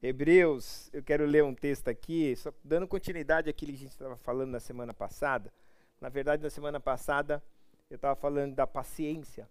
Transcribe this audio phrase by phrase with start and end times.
[0.00, 4.16] Hebreus, eu quero ler um texto aqui, só dando continuidade àquilo que a gente estava
[4.16, 5.52] falando na semana passada.
[6.00, 7.42] Na verdade, na semana passada,
[7.90, 9.48] eu estava falando da paciência,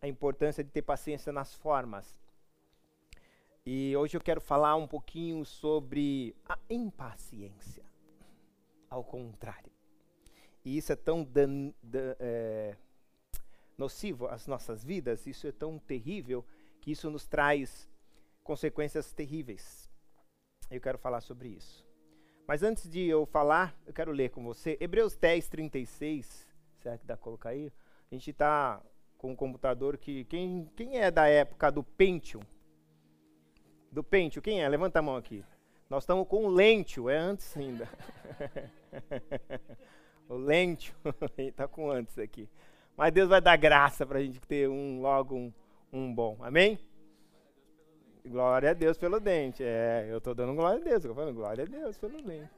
[0.00, 2.16] a importância de ter paciência nas formas.
[3.66, 7.84] E hoje eu quero falar um pouquinho sobre a impaciência.
[8.88, 9.72] Ao contrário.
[10.64, 12.76] E isso é tão dan, dan, é,
[13.76, 16.44] nocivo às nossas vidas, isso é tão terrível,
[16.80, 17.88] que isso nos traz
[18.44, 19.87] consequências terríveis.
[20.70, 21.86] Eu quero falar sobre isso.
[22.46, 26.48] Mas antes de eu falar, eu quero ler com você Hebreus 10, 36.
[26.78, 27.72] Será que dá para colocar aí?
[28.10, 28.80] A gente está
[29.18, 30.24] com um computador que.
[30.24, 32.40] Quem, quem é da época do Pentium?
[33.90, 34.68] Do Pentium, quem é?
[34.68, 35.44] Levanta a mão aqui.
[35.90, 37.88] Nós estamos com o Lentium, é antes ainda.
[40.28, 40.94] o Lentium,
[41.38, 42.48] está com antes aqui.
[42.96, 45.52] Mas Deus vai dar graça para a gente ter um logo um,
[45.90, 46.36] um bom.
[46.40, 46.78] Amém?
[48.28, 49.64] Glória a Deus pelo dente.
[49.64, 51.04] É, eu estou dando glória a Deus.
[51.04, 52.50] Eu falando glória a Deus pelo dente.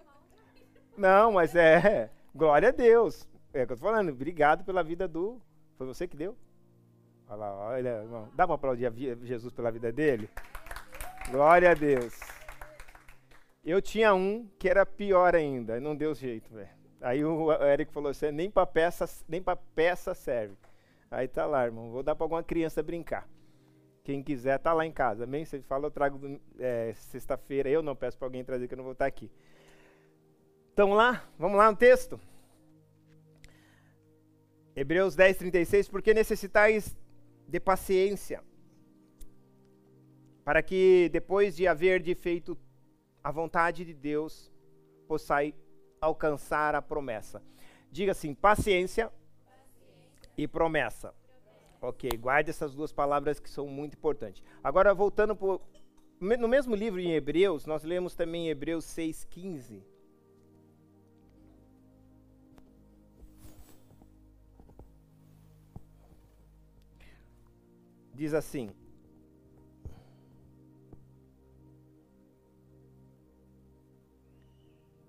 [0.97, 2.11] Não, mas é.
[2.34, 3.28] Glória a Deus.
[3.53, 4.11] É o que eu estou falando.
[4.11, 5.41] Obrigado pela vida do.
[5.78, 6.36] Foi você que deu?
[7.28, 7.89] Olha lá, olha.
[8.03, 8.28] Irmão.
[8.34, 8.91] Dá para aplaudir a
[9.25, 10.28] Jesus pela vida dele?
[11.30, 12.19] Glória a Deus.
[13.64, 15.78] Eu tinha um que era pior ainda.
[15.80, 16.69] Não deu jeito, velho.
[17.00, 20.56] Aí o Eric falou assim: nem para peça, nem para peça serve.
[21.11, 21.91] Aí tá lá, irmão.
[21.91, 23.27] Vou dar para alguma criança brincar.
[24.11, 25.44] Quem quiser tá lá em casa, amém?
[25.44, 27.70] Você fala, eu trago é, sexta-feira.
[27.70, 29.30] Eu não peço para alguém trazer, que eu não vou estar aqui.
[30.72, 32.19] Então lá, vamos lá no texto.
[34.75, 35.89] Hebreus 10, 36.
[35.89, 36.97] Porque necessitais
[37.47, 38.42] de paciência,
[40.45, 42.58] para que depois de haver de feito
[43.22, 44.52] a vontade de Deus,
[45.06, 45.55] possai
[46.00, 47.41] alcançar a promessa.
[47.92, 50.34] Diga assim: paciência, paciência.
[50.36, 51.14] e promessa.
[51.81, 54.42] Ok, guarde essas duas palavras que são muito importantes.
[54.62, 55.61] Agora, voltando pro,
[56.20, 59.83] no mesmo livro em Hebreus, nós lemos também Hebreus 6,15.
[68.12, 68.70] Diz assim: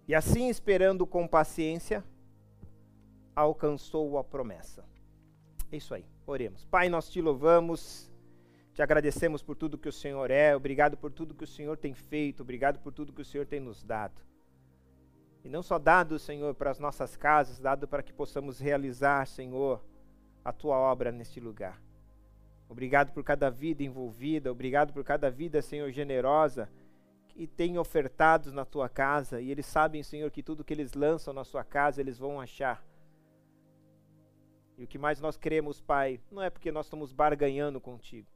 [0.08, 2.03] E assim, esperando com paciência,
[3.36, 4.86] alcançou a promessa.
[5.72, 6.06] É isso aí.
[6.31, 6.64] Oremos.
[6.64, 8.09] Pai, nós te louvamos,
[8.74, 11.94] te agradecemos por tudo que o Senhor é, obrigado por tudo que o Senhor tem
[11.94, 14.22] feito, obrigado por tudo que o Senhor tem nos dado.
[15.44, 19.84] E não só dado, Senhor, para as nossas casas, dado para que possamos realizar, Senhor,
[20.41, 21.81] a tua obra neste lugar.
[22.70, 26.70] Obrigado por cada vida envolvida, obrigado por cada vida, Senhor, generosa,
[27.28, 31.34] que tem ofertados na tua casa, e eles sabem, Senhor, que tudo que eles lançam
[31.34, 32.81] na sua casa, eles vão achar.
[34.78, 38.28] E o que mais nós queremos, Pai, não é porque nós estamos barganhando contigo,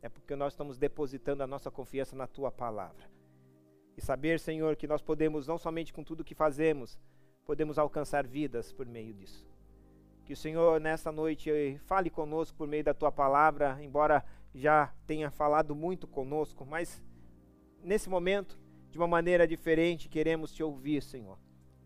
[0.00, 3.10] é porque nós estamos depositando a nossa confiança na tua palavra.
[3.96, 6.98] E saber, Senhor, que nós podemos, não somente com tudo que fazemos,
[7.44, 9.46] podemos alcançar vidas por meio disso.
[10.24, 14.24] Que o Senhor, nessa noite, fale conosco por meio da tua palavra, embora
[14.54, 17.02] já tenha falado muito conosco, mas
[17.82, 18.58] nesse momento,
[18.90, 21.38] de uma maneira diferente, queremos te ouvir, Senhor.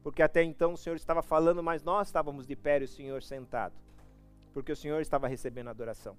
[0.03, 3.23] Porque até então o Senhor estava falando, mas nós estávamos de pé e o Senhor
[3.23, 3.84] sentado
[4.55, 6.17] porque o Senhor estava recebendo adoração.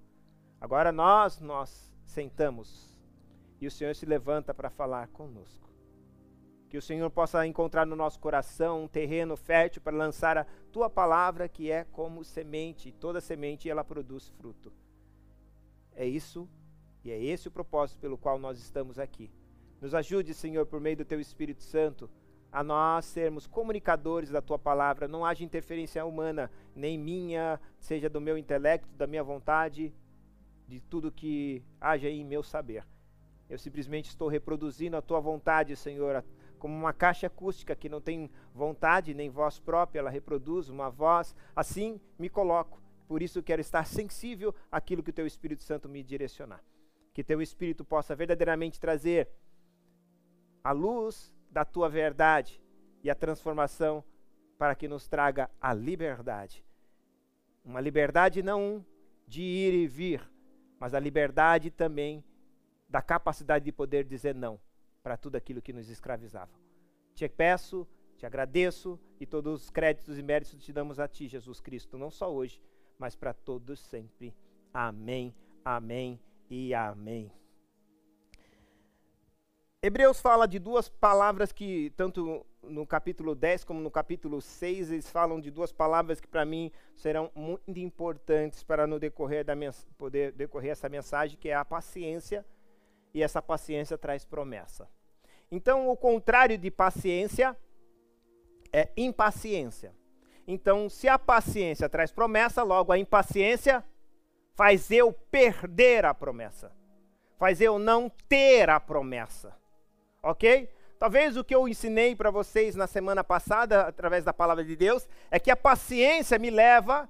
[0.60, 2.96] Agora nós, nós sentamos
[3.62, 5.70] e o Senhor se levanta para falar conosco.
[6.70, 10.90] Que o Senhor possa encontrar no nosso coração um terreno fértil para lançar a tua
[10.90, 14.74] palavra, que é como semente, e toda semente ela produz fruto.
[15.96, 16.50] É isso
[17.06, 19.32] e é esse o propósito pelo qual nós estamos aqui.
[19.80, 22.10] Nos ajude, Senhor, por meio do teu Espírito Santo,
[22.56, 28.22] a nós sermos comunicadores da tua palavra, não haja interferência humana, nem minha, seja do
[28.22, 29.94] meu intelecto, da minha vontade,
[30.66, 32.88] de tudo que haja em meu saber.
[33.50, 36.24] Eu simplesmente estou reproduzindo a tua vontade, Senhor,
[36.58, 41.36] como uma caixa acústica que não tem vontade nem voz própria, ela reproduz uma voz.
[41.54, 42.82] Assim me coloco.
[43.06, 46.64] Por isso quero estar sensível àquilo que o teu Espírito Santo me direcionar.
[47.14, 49.28] Que teu Espírito possa verdadeiramente trazer
[50.64, 52.62] a luz da tua verdade
[53.02, 54.04] e a transformação
[54.58, 56.66] para que nos traga a liberdade.
[57.64, 58.86] Uma liberdade não
[59.26, 60.30] de ir e vir,
[60.78, 62.22] mas a liberdade também
[62.90, 64.60] da capacidade de poder dizer não
[65.02, 66.52] para tudo aquilo que nos escravizava.
[67.14, 67.88] Te peço,
[68.18, 72.12] te agradeço e todos os créditos e méritos te damos a ti, Jesus Cristo, não
[72.12, 72.62] só hoje,
[73.00, 74.36] mas para todos sempre.
[74.74, 76.20] Amém, amém
[76.50, 77.32] e amém.
[79.86, 85.08] Hebreus fala de duas palavras que, tanto no capítulo 10 como no capítulo 6, eles
[85.12, 89.54] falam de duas palavras que para mim serão muito importantes para no decorrer da
[89.96, 92.44] poder decorrer essa mensagem, que é a paciência,
[93.14, 94.90] e essa paciência traz promessa.
[95.52, 97.56] Então, o contrário de paciência
[98.74, 99.94] é impaciência.
[100.48, 103.84] Então, se a paciência traz promessa, logo a impaciência
[104.56, 106.72] faz eu perder a promessa.
[107.38, 109.64] Faz eu não ter a promessa.
[110.26, 110.68] Ok?
[110.98, 115.08] Talvez o que eu ensinei para vocês na semana passada, através da palavra de Deus,
[115.30, 117.08] é que a paciência me leva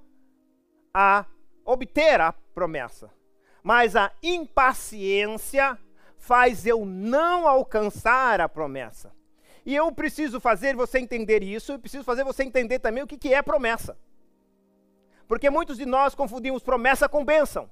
[0.92, 1.24] a
[1.64, 3.10] obter a promessa.
[3.62, 5.78] Mas a impaciência
[6.18, 9.10] faz eu não alcançar a promessa.
[9.64, 13.16] E eu preciso fazer você entender isso, e preciso fazer você entender também o que,
[13.16, 13.96] que é promessa.
[15.26, 17.70] Porque muitos de nós confundimos promessa com bênção.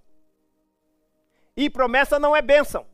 [1.55, 2.94] E promessa não é bênção.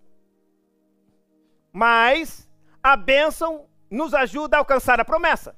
[1.73, 2.49] Mas
[2.83, 5.57] a bênção nos ajuda a alcançar a promessa.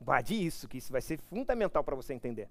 [0.00, 2.48] Guarde isso, que isso vai ser fundamental para você entender.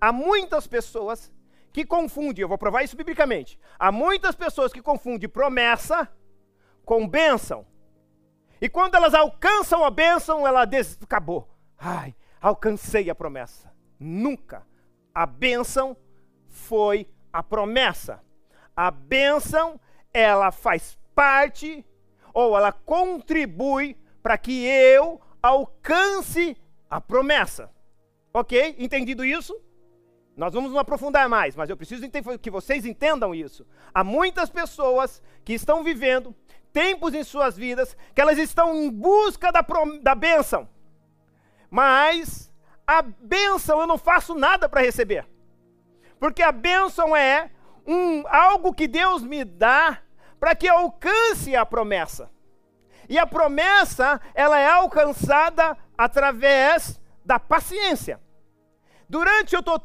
[0.00, 1.32] Há muitas pessoas
[1.72, 3.58] que confundem, eu vou provar isso biblicamente.
[3.78, 6.10] Há muitas pessoas que confundem promessa
[6.84, 7.66] com bênção.
[8.60, 10.98] E quando elas alcançam a bênção, ela des...
[11.02, 11.48] acabou.
[11.76, 13.70] Ai, alcancei a promessa.
[13.98, 14.66] Nunca.
[15.14, 15.96] A bênção
[16.48, 18.22] foi a promessa.
[18.74, 19.78] A bênção,
[20.12, 21.84] ela faz parte
[22.34, 26.54] ou ela contribui para que eu alcance
[26.90, 27.70] a promessa.
[28.32, 28.76] Ok?
[28.78, 29.58] Entendido isso?
[30.36, 32.06] Nós vamos nos aprofundar mais, mas eu preciso
[32.42, 33.66] que vocês entendam isso.
[33.94, 36.36] Há muitas pessoas que estão vivendo
[36.70, 39.64] tempos em suas vidas que elas estão em busca da,
[40.02, 40.68] da bênção,
[41.70, 42.52] mas
[42.86, 45.26] a bênção eu não faço nada para receber,
[46.20, 47.50] porque a bênção é
[47.86, 50.02] um, algo que Deus me dá
[50.46, 52.30] para que alcance a promessa.
[53.08, 58.20] E a promessa, ela é alcançada através da paciência.
[59.08, 59.82] Durante eu estou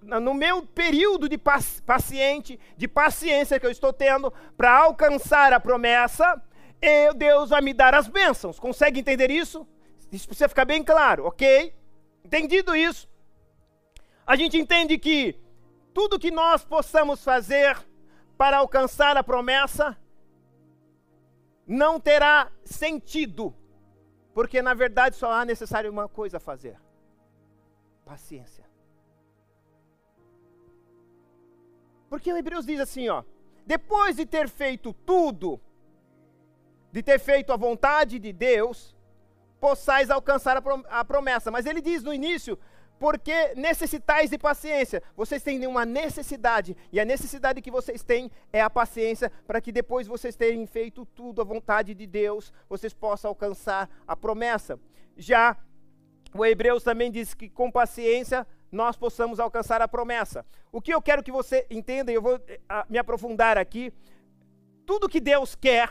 [0.00, 6.40] no meu período de paciente, de paciência que eu estou tendo para alcançar a promessa,
[6.80, 8.60] eu, Deus vai me dar as bênçãos.
[8.60, 9.66] Consegue entender isso?
[10.12, 11.74] Isso precisa ficar bem claro, ok?
[12.24, 13.08] Entendido isso,
[14.24, 15.36] a gente entende que
[15.92, 17.76] tudo que nós possamos fazer
[18.36, 19.96] para alcançar a promessa
[21.66, 23.54] não terá sentido,
[24.34, 26.78] porque na verdade só há necessário uma coisa a fazer:
[28.04, 28.64] paciência.
[32.08, 33.24] Porque o Hebreus diz assim, ó,
[33.66, 35.60] depois de ter feito tudo,
[36.92, 38.94] de ter feito a vontade de Deus,
[39.58, 41.50] possais alcançar a promessa.
[41.50, 42.58] Mas ele diz no início
[42.98, 45.02] porque necessitais de paciência.
[45.16, 49.72] Vocês têm uma necessidade, e a necessidade que vocês têm é a paciência, para que
[49.72, 54.78] depois vocês terem feito tudo à vontade de Deus, vocês possam alcançar a promessa.
[55.16, 55.56] Já
[56.34, 60.44] o Hebreus também diz que com paciência nós possamos alcançar a promessa.
[60.72, 62.58] O que eu quero que você entenda, e eu vou eh,
[62.88, 63.92] me aprofundar aqui,
[64.84, 65.90] tudo que Deus quer,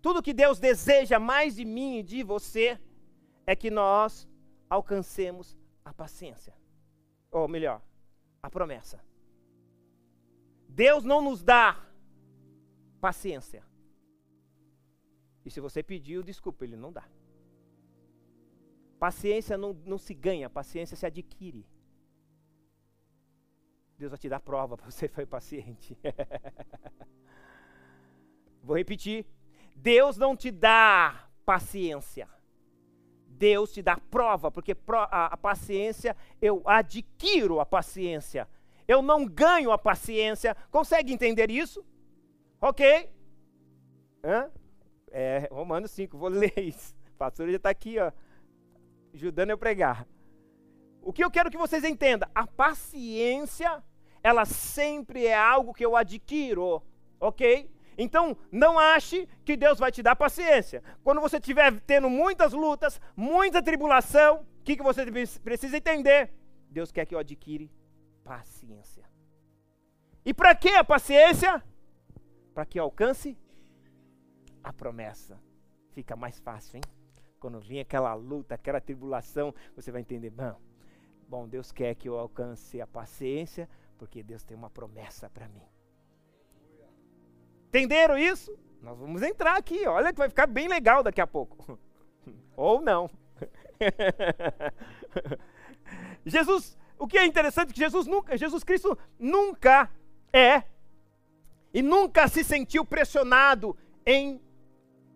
[0.00, 2.78] tudo que Deus deseja mais de mim e de você,
[3.46, 4.28] é que nós
[4.72, 5.54] alcancemos
[5.84, 6.54] a paciência.
[7.30, 7.82] Ou melhor,
[8.42, 8.98] a promessa.
[10.66, 11.78] Deus não nos dá
[12.98, 13.62] paciência.
[15.44, 17.06] E se você pediu, desculpa, ele não dá.
[18.98, 21.66] Paciência não, não se ganha, paciência se adquire.
[23.98, 25.98] Deus vai te dar prova para você foi paciente.
[28.62, 29.26] Vou repetir.
[29.76, 32.26] Deus não te dá paciência.
[33.38, 34.76] Deus te dá prova, porque
[35.10, 38.48] a, paciência, eu adquiro a paciência.
[38.86, 40.56] Eu não ganho a paciência.
[40.70, 41.84] Consegue entender isso?
[42.60, 43.10] Ok?
[44.24, 44.50] Hã?
[45.10, 46.94] É, Romanos 5, vou ler isso.
[47.14, 48.10] O pastor já está aqui, ó,
[49.12, 50.06] ajudando eu a pregar.
[51.02, 52.28] O que eu quero que vocês entendam?
[52.34, 53.82] A paciência,
[54.22, 56.82] ela sempre é algo que eu adquiro,
[57.18, 57.68] ok?
[58.02, 60.82] Então, não ache que Deus vai te dar paciência.
[61.04, 65.06] Quando você estiver tendo muitas lutas, muita tribulação, o que, que você
[65.38, 66.32] precisa entender?
[66.68, 67.70] Deus quer que eu adquire
[68.24, 69.04] paciência.
[70.24, 71.62] E para que a paciência?
[72.52, 73.38] Para que alcance
[74.64, 75.40] a promessa.
[75.92, 76.82] Fica mais fácil, hein?
[77.38, 80.60] Quando vem aquela luta, aquela tribulação, você vai entender, bom,
[81.28, 85.71] bom, Deus quer que eu alcance a paciência, porque Deus tem uma promessa para mim.
[87.72, 88.54] Entenderam isso?
[88.82, 91.78] Nós vamos entrar aqui, olha que vai ficar bem legal daqui a pouco.
[92.54, 93.08] Ou não.
[96.26, 99.90] Jesus, o que é interessante é que Jesus nunca, Jesus Cristo nunca
[100.30, 100.64] é
[101.72, 103.74] e nunca se sentiu pressionado
[104.04, 104.38] em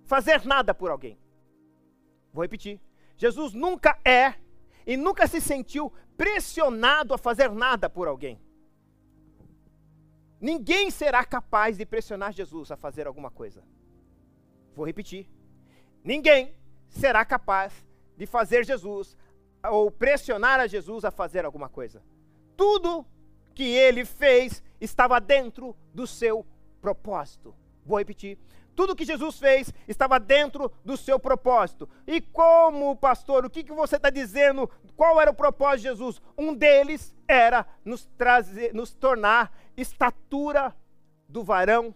[0.04, 1.18] fazer nada por alguém.
[2.32, 2.80] Vou repetir.
[3.18, 4.32] Jesus nunca é
[4.86, 8.40] e nunca se sentiu pressionado a fazer nada por alguém.
[10.46, 13.64] Ninguém será capaz de pressionar Jesus a fazer alguma coisa.
[14.76, 15.28] Vou repetir.
[16.04, 16.54] Ninguém
[16.88, 17.84] será capaz
[18.16, 19.16] de fazer Jesus
[19.68, 22.00] ou pressionar a Jesus a fazer alguma coisa.
[22.56, 23.04] Tudo
[23.56, 26.46] que ele fez estava dentro do seu
[26.80, 27.52] propósito.
[27.86, 28.38] Vou repetir.
[28.74, 31.88] Tudo que Jesus fez estava dentro do seu propósito.
[32.06, 34.70] E como, pastor, o que, que você está dizendo?
[34.94, 36.20] Qual era o propósito de Jesus?
[36.36, 40.76] Um deles era nos, trazer, nos tornar estatura
[41.26, 41.94] do varão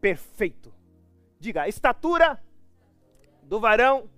[0.00, 0.72] perfeito.
[1.40, 2.40] Diga, estatura
[3.42, 4.08] do varão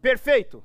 [0.00, 0.62] perfeito.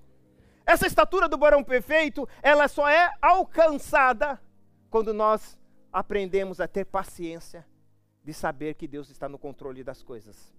[0.66, 4.42] Essa estatura do varão perfeito, ela só é alcançada
[4.90, 5.58] quando nós
[5.94, 7.66] aprendemos a ter paciência
[8.28, 10.54] de saber que Deus está no controle das coisas.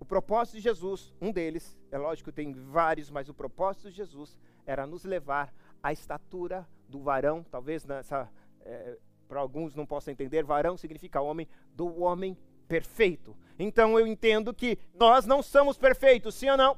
[0.00, 3.94] O propósito de Jesus, um deles, é lógico que tem vários, mas o propósito de
[3.94, 8.28] Jesus era nos levar à estatura do varão, talvez nessa,
[8.62, 13.36] é, para alguns não possam entender, varão significa homem, do homem perfeito.
[13.60, 16.76] Então eu entendo que nós não somos perfeitos, sim ou não?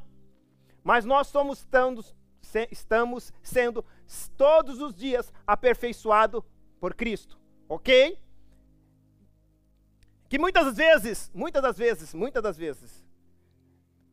[0.85, 2.05] Mas nós somos estando,
[2.71, 3.83] estamos sendo
[4.37, 6.45] todos os dias aperfeiçoados
[6.79, 7.41] por Cristo
[7.73, 8.19] ok?
[10.29, 13.03] Que muitas vezes, muitas das vezes, muitas das vezes,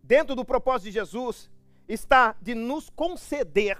[0.01, 1.51] dentro do propósito de Jesus,
[1.85, 3.77] está de nos conceder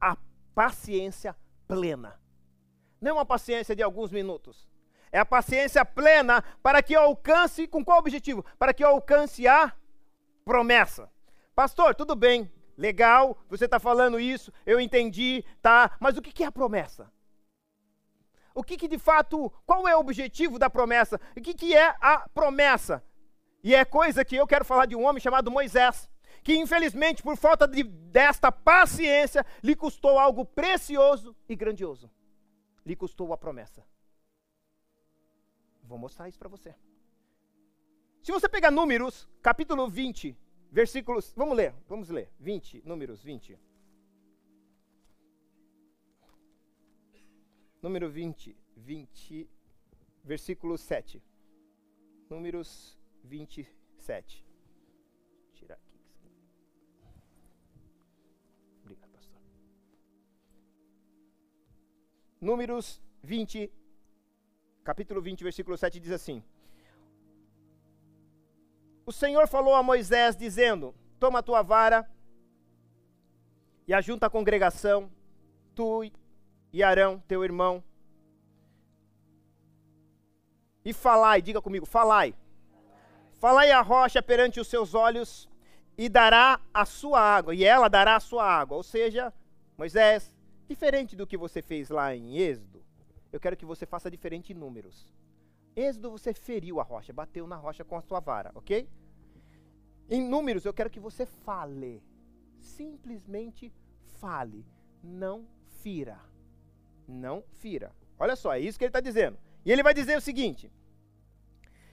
[0.00, 0.16] a
[0.54, 1.34] paciência
[1.66, 2.20] plena.
[3.00, 4.68] Não é uma paciência de alguns minutos.
[5.10, 8.44] É a paciência plena para que eu alcance, com qual objetivo?
[8.56, 9.72] Para que eu alcance a
[10.44, 11.10] promessa.
[11.56, 16.46] Pastor, tudo bem, legal, você está falando isso, eu entendi, tá, mas o que é
[16.46, 17.10] a promessa?
[18.58, 21.20] O que, que de fato, qual é o objetivo da promessa?
[21.36, 23.04] O que, que é a promessa?
[23.62, 26.10] E é coisa que eu quero falar de um homem chamado Moisés,
[26.42, 32.10] que infelizmente, por falta de, desta paciência, lhe custou algo precioso e grandioso.
[32.84, 33.86] Lhe custou a promessa.
[35.84, 36.74] Vou mostrar isso para você.
[38.24, 40.36] Se você pegar Números, capítulo 20,
[40.72, 41.32] versículos.
[41.36, 42.28] Vamos ler, vamos ler.
[42.40, 43.56] 20, Números 20.
[47.80, 49.48] Número 20, 20,
[50.24, 51.22] versículo 7.
[52.28, 54.44] Números 27.
[55.54, 55.98] Tirar aqui.
[58.82, 59.40] Obrigado, pastor.
[62.40, 63.72] Números 20,
[64.84, 66.42] capítulo 20, versículo 7 diz assim:
[69.06, 72.08] O Senhor falou a Moisés, dizendo: Toma a tua vara
[73.86, 75.10] e ajunta a congregação,
[75.74, 76.04] tu
[76.72, 77.82] e Arão, teu irmão,
[80.84, 82.34] e falai, diga comigo, falai.
[83.34, 85.48] Falai a rocha perante os seus olhos
[85.96, 88.76] e dará a sua água, e ela dará a sua água.
[88.76, 89.32] Ou seja,
[89.76, 90.34] Moisés,
[90.66, 92.82] diferente do que você fez lá em Êxodo,
[93.30, 95.12] eu quero que você faça diferente em números.
[95.76, 98.88] Êxodo você feriu a rocha, bateu na rocha com a sua vara, ok?
[100.08, 102.02] Em números eu quero que você fale.
[102.58, 103.72] Simplesmente
[104.18, 104.66] fale,
[105.02, 105.46] não
[105.82, 106.27] fira
[107.08, 107.90] não fira.
[108.18, 109.38] Olha só, é isso que ele está dizendo.
[109.64, 110.70] E ele vai dizer o seguinte: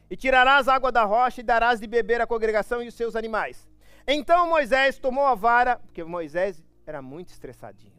[0.10, 3.68] E tirarás água da rocha e darás de beber à congregação e os seus animais.
[4.06, 7.96] Então Moisés tomou a vara, porque Moisés era muito estressadinho.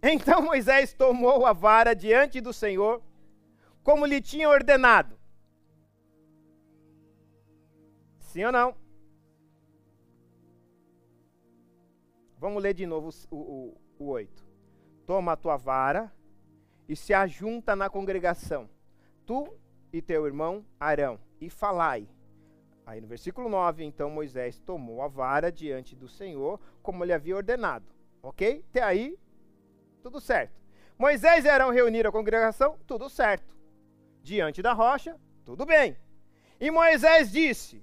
[0.00, 3.02] Então Moisés tomou a vara diante do Senhor,
[3.82, 5.18] como lhe tinha ordenado.
[8.20, 8.76] Sim ou não?
[12.38, 14.47] Vamos ler de novo o, o, o 8
[15.08, 16.12] toma a tua vara
[16.86, 18.68] e se ajunta na congregação,
[19.24, 19.50] tu
[19.90, 22.06] e teu irmão Arão, e falai.
[22.84, 27.36] Aí no versículo 9, então Moisés tomou a vara diante do Senhor, como lhe havia
[27.36, 27.86] ordenado.
[28.22, 28.62] Ok?
[28.68, 29.18] Até aí,
[30.02, 30.60] tudo certo.
[30.98, 33.56] Moisés e Arão reuniram a congregação, tudo certo.
[34.22, 35.96] Diante da rocha, tudo bem.
[36.60, 37.82] E Moisés disse: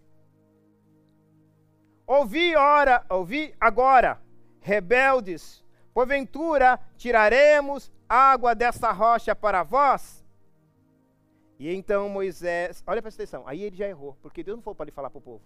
[2.06, 4.22] Ouvi, ora, ouvi agora,
[4.60, 5.65] rebeldes
[5.96, 10.26] Porventura tiraremos água dessa rocha para vós?
[11.58, 14.84] E então Moisés, olha presta atenção, aí ele já errou, porque Deus não falou para
[14.84, 15.42] ele falar para o povo.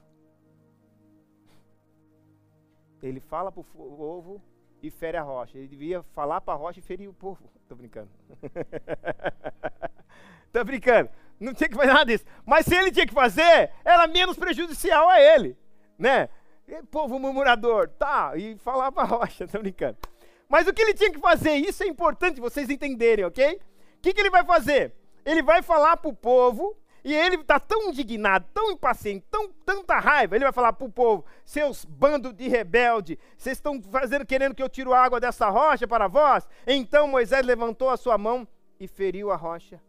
[3.04, 4.42] Ele fala para o povo
[4.82, 5.56] e fere a rocha.
[5.56, 7.48] Ele devia falar para a rocha e ferir o povo.
[7.62, 8.10] Estou brincando.
[10.48, 11.12] Estou brincando.
[11.40, 12.26] Não tinha que fazer nada disso.
[12.44, 15.56] Mas se ele tinha que fazer, era menos prejudicial a ele.
[15.96, 16.28] Né?
[16.68, 19.44] E, povo murmurador, tá, e falar para a rocha.
[19.46, 20.09] Estou brincando.
[20.50, 21.56] Mas o que ele tinha que fazer?
[21.56, 23.56] Isso é importante vocês entenderem, ok?
[23.56, 24.94] O que, que ele vai fazer?
[25.24, 30.00] Ele vai falar para o povo, e ele está tão indignado, tão impaciente, tão, tanta
[30.00, 34.56] raiva, ele vai falar para o povo: seus bandos de rebelde, vocês estão fazendo, querendo
[34.56, 36.48] que eu tire a água dessa rocha para vós?
[36.66, 38.48] Então Moisés levantou a sua mão
[38.80, 39.80] e feriu a rocha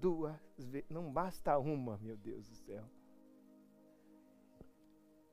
[0.00, 0.34] duas
[0.88, 2.84] não basta uma, meu Deus do céu.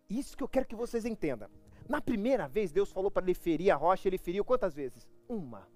[0.09, 1.49] Isso que eu quero que vocês entendam.
[1.87, 5.07] Na primeira vez, Deus falou para ele ferir a rocha, ele feriu quantas vezes?
[5.27, 5.67] Uma.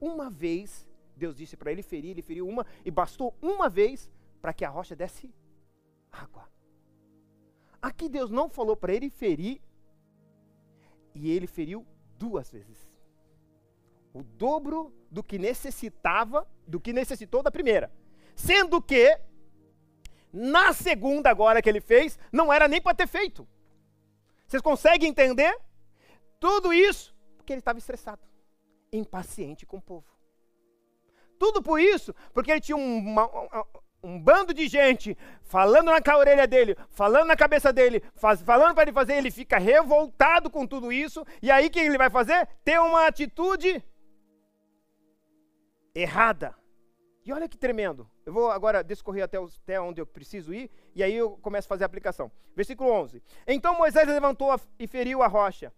[0.00, 4.10] Uma vez, Deus disse para ele ferir, ele feriu uma, e bastou uma vez
[4.40, 5.32] para que a rocha desse
[6.10, 6.48] água.
[7.82, 9.60] Aqui Deus não falou para ele ferir,
[11.14, 11.86] e ele feriu
[12.18, 12.78] duas vezes.
[14.14, 17.92] O dobro do que necessitava, do que necessitou da primeira.
[18.34, 19.18] Sendo que,
[20.32, 23.46] na segunda agora que ele fez, não era nem para ter feito.
[24.50, 25.56] Vocês conseguem entender?
[26.40, 28.20] Tudo isso porque ele estava estressado,
[28.92, 30.06] impaciente com o povo.
[31.38, 33.30] Tudo por isso, porque ele tinha uma,
[34.02, 38.82] um bando de gente falando na orelha dele, falando na cabeça dele, faz, falando para
[38.82, 42.48] ele fazer, ele fica revoltado com tudo isso, e aí o que ele vai fazer?
[42.64, 43.80] Ter uma atitude
[45.94, 46.59] errada.
[47.24, 48.10] E olha que tremendo.
[48.24, 51.68] Eu vou agora descorrer até, até onde eu preciso ir, e aí eu começo a
[51.68, 52.30] fazer a aplicação.
[52.56, 53.22] Versículo 11.
[53.46, 55.72] Então Moisés levantou a, e feriu a rocha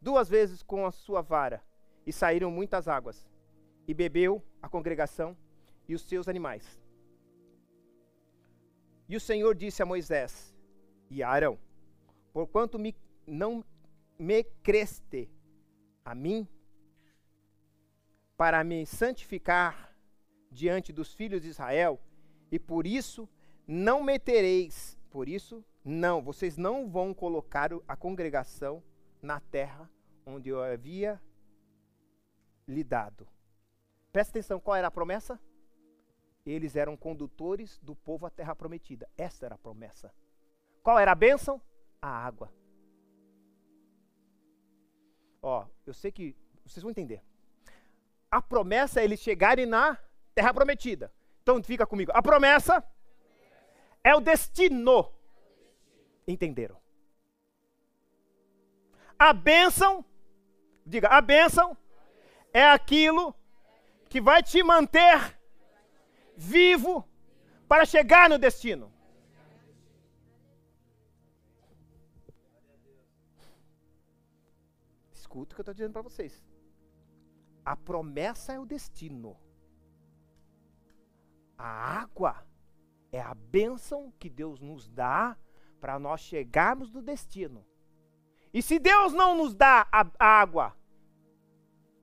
[0.00, 1.62] duas vezes com a sua vara,
[2.06, 3.28] e saíram muitas águas,
[3.86, 5.36] e bebeu a congregação
[5.88, 6.80] e os seus animais.
[9.08, 10.54] E o Senhor disse a Moisés
[11.10, 11.58] e a Arão:
[12.32, 13.64] Porquanto me, não
[14.18, 15.30] me creste
[16.04, 16.48] a mim,
[18.36, 19.85] para me santificar
[20.56, 22.00] diante dos filhos de Israel,
[22.50, 23.28] e por isso
[23.66, 28.82] não metereis, por isso não, vocês não vão colocar a congregação
[29.20, 29.88] na terra
[30.24, 31.20] onde eu havia
[32.66, 33.28] lhe dado.
[34.10, 35.38] Presta atenção, qual era a promessa?
[36.44, 39.08] Eles eram condutores do povo à terra prometida.
[39.16, 40.12] Essa era a promessa.
[40.82, 41.60] Qual era a bênção?
[42.00, 42.50] A água.
[45.42, 46.34] Ó, eu sei que
[46.64, 47.22] vocês vão entender.
[48.30, 49.98] A promessa é eles chegarem na
[50.36, 51.10] terra prometida.
[51.42, 52.12] Então fica comigo.
[52.14, 52.84] A promessa
[54.04, 55.10] é o destino.
[56.28, 56.76] Entenderam?
[59.18, 60.04] A bênção,
[60.84, 61.74] diga, a bênção
[62.52, 63.34] é aquilo
[64.10, 65.40] que vai te manter
[66.36, 67.08] vivo
[67.66, 68.92] para chegar no destino.
[75.14, 76.44] Escuta o que eu estou dizendo para vocês.
[77.64, 79.45] A promessa é o destino.
[81.56, 81.66] A
[82.00, 82.46] água
[83.10, 85.36] é a bênção que Deus nos dá
[85.80, 87.64] para nós chegarmos no destino.
[88.52, 90.76] E se Deus não nos dá a, a água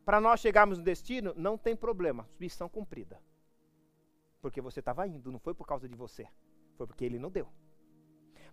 [0.05, 3.19] para nós chegarmos no destino, não tem problema, missão cumprida.
[4.41, 6.27] Porque você estava indo, não foi por causa de você,
[6.77, 7.47] foi porque Ele não deu.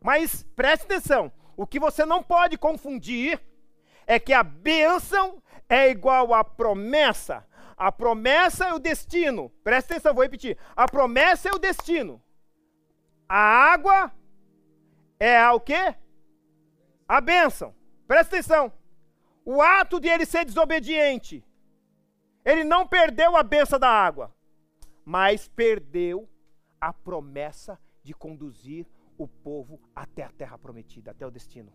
[0.01, 3.41] Mas preste atenção: o que você não pode confundir
[4.07, 7.47] é que a bênção é igual à promessa.
[7.81, 9.49] A promessa é o destino.
[9.65, 10.59] Presta atenção, vou repetir.
[10.77, 12.23] A promessa é o destino.
[13.27, 14.13] A água
[15.19, 15.97] é o quê?
[17.09, 17.75] A bênção.
[18.07, 18.71] Presta atenção.
[19.47, 21.43] O ato de ele ser desobediente,
[22.45, 24.31] ele não perdeu a bênção da água,
[25.03, 26.29] mas perdeu
[26.79, 31.73] a promessa de conduzir o povo até a terra prometida, até o destino.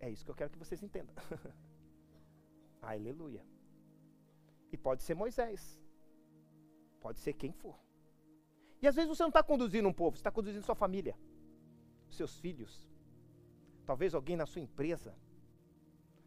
[0.00, 1.14] É isso que eu quero que vocês entendam.
[2.80, 3.44] Aleluia.
[4.72, 5.80] E pode ser Moisés.
[7.00, 7.78] Pode ser quem for.
[8.80, 11.16] E às vezes você não está conduzindo um povo, você está conduzindo sua família,
[12.08, 12.88] seus filhos.
[13.84, 15.16] Talvez alguém na sua empresa.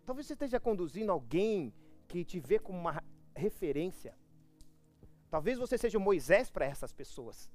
[0.06, 1.74] Talvez você esteja conduzindo alguém
[2.08, 3.04] que te vê como uma
[3.36, 4.18] referência.
[5.30, 7.50] Talvez você seja Moisés para essas pessoas.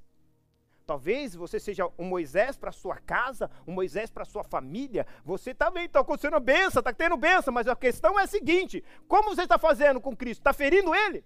[0.86, 5.06] Talvez você seja um Moisés para sua casa, um Moisés para sua família.
[5.24, 9.34] Você também está acontecendo benção, está tendo benção, mas a questão é a seguinte: como
[9.34, 10.40] você está fazendo com Cristo?
[10.40, 11.24] Está ferindo Ele?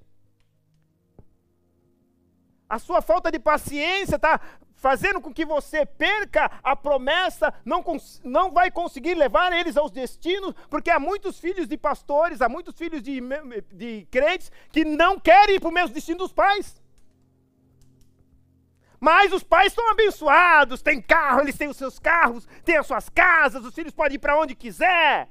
[2.69, 4.41] A sua falta de paciência está
[4.77, 7.85] fazendo com que você perca a promessa, não,
[8.23, 12.77] não vai conseguir levar eles aos destinos, porque há muitos filhos de pastores, há muitos
[12.77, 13.21] filhos de,
[13.73, 16.81] de crentes que não querem ir para o mesmo destino dos pais.
[19.01, 23.09] Mas os pais estão abençoados, têm carro, eles têm os seus carros, têm as suas
[23.09, 25.29] casas, os filhos podem ir para onde quiser.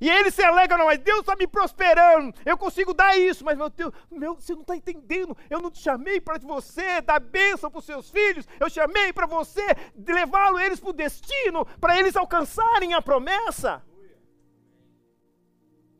[0.00, 3.70] E eles se alegram, mas Deus está me prosperando, eu consigo dar isso, mas meu
[3.70, 7.78] Deus, meu, você não está entendendo, eu não te chamei para você dar bênção para
[7.78, 9.62] os seus filhos, eu chamei para você
[10.06, 13.82] levá-los eles para o destino, para eles alcançarem a promessa.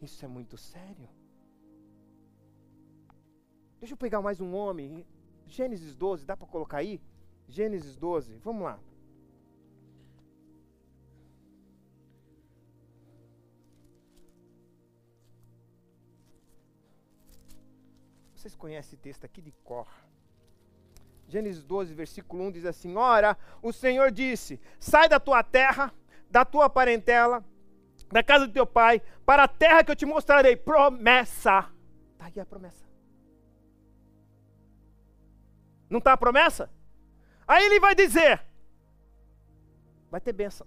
[0.03, 1.09] Isso é muito sério.
[3.79, 5.07] Deixa eu pegar mais um homem
[5.47, 7.01] Gênesis 12, dá para colocar aí?
[7.49, 8.79] Gênesis 12, vamos lá.
[18.35, 19.89] Vocês conhecem esse texto aqui de cor.
[21.27, 25.91] Gênesis 12, versículo 1 diz assim: Ora, o Senhor disse: Sai da tua terra,
[26.31, 27.43] da tua parentela,
[28.13, 30.57] da casa do teu pai, para a terra que eu te mostrarei.
[30.57, 31.71] Promessa.
[32.13, 32.84] Está aí a promessa.
[35.89, 36.71] Não está a promessa?
[37.47, 38.43] Aí ele vai dizer:
[40.11, 40.67] Vai ter bênção.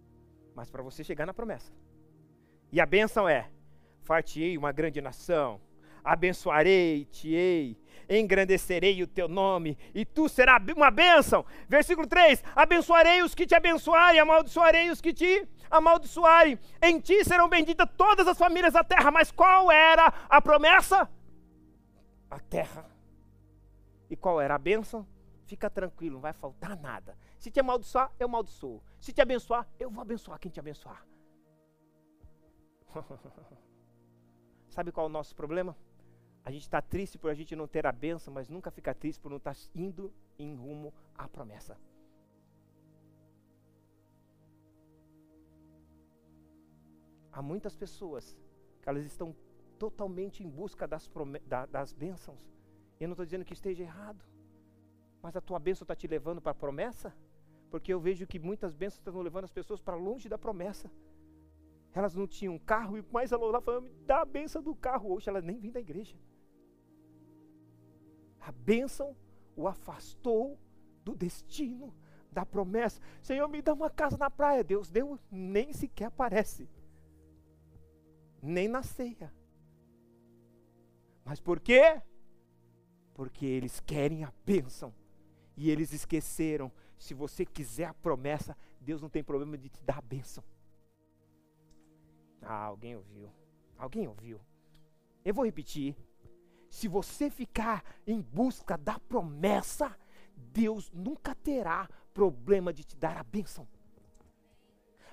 [0.54, 1.72] Mas para você chegar na promessa.
[2.72, 3.50] E a bênção é:
[4.02, 5.60] Fartei uma grande nação,
[6.04, 7.76] abençoarei-te-ei,
[8.08, 11.44] engrandecerei o teu nome, e tu serás uma bênção.
[11.68, 16.58] Versículo 3: Abençoarei os que te abençoarem, amaldiçoarei os que te amaldiçoarem.
[16.82, 19.10] Em ti serão benditas todas as famílias da terra.
[19.10, 21.08] Mas qual era a promessa?
[22.30, 22.97] A terra.
[24.10, 25.06] E qual era a bênção?
[25.44, 27.16] Fica tranquilo, não vai faltar nada.
[27.38, 28.82] Se te amaldiçoar, eu amaldiçoo.
[29.00, 31.06] Se te abençoar, eu vou abençoar quem te abençoar.
[34.68, 35.76] Sabe qual é o nosso problema?
[36.44, 39.20] A gente está triste por a gente não ter a benção, mas nunca fica triste
[39.20, 41.78] por não estar tá indo em rumo à promessa.
[47.32, 48.36] Há muitas pessoas
[48.82, 49.34] que elas estão
[49.78, 51.10] totalmente em busca das,
[51.46, 52.57] da, das bênçãos.
[53.00, 54.24] Eu não estou dizendo que esteja errado.
[55.22, 57.14] Mas a tua bênção está te levando para a promessa?
[57.70, 60.90] Porque eu vejo que muitas bênçãos estão levando as pessoas para longe da promessa.
[61.92, 65.12] Elas não tinham carro e mais ela orava falando, dá a bênção do carro.
[65.12, 66.16] Hoje ela nem vem da igreja.
[68.40, 69.16] A bênção
[69.56, 70.58] o afastou
[71.04, 71.94] do destino,
[72.30, 73.00] da promessa.
[73.20, 74.62] Senhor, me dá uma casa na praia.
[74.62, 76.68] Deus deu, nem sequer aparece.
[78.40, 79.32] Nem na ceia.
[81.24, 82.00] Mas por quê?
[83.18, 84.94] Porque eles querem a bênção.
[85.56, 86.70] E eles esqueceram.
[86.96, 90.44] Se você quiser a promessa, Deus não tem problema de te dar a bênção.
[92.40, 93.28] Ah, alguém ouviu.
[93.76, 94.40] Alguém ouviu.
[95.24, 95.96] Eu vou repetir.
[96.70, 99.98] Se você ficar em busca da promessa,
[100.36, 103.66] Deus nunca terá problema de te dar a bênção.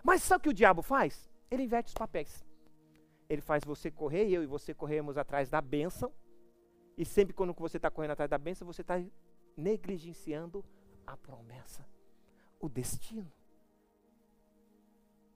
[0.04, 1.28] Mas sabe o que o diabo faz?
[1.50, 2.46] Ele inverte os papéis.
[3.28, 6.14] Ele faz você correr, eu e você corremos atrás da bênção.
[6.98, 9.02] E sempre quando você está correndo atrás da bênção, você está
[9.56, 10.64] negligenciando
[11.06, 11.86] a promessa,
[12.60, 13.32] o destino.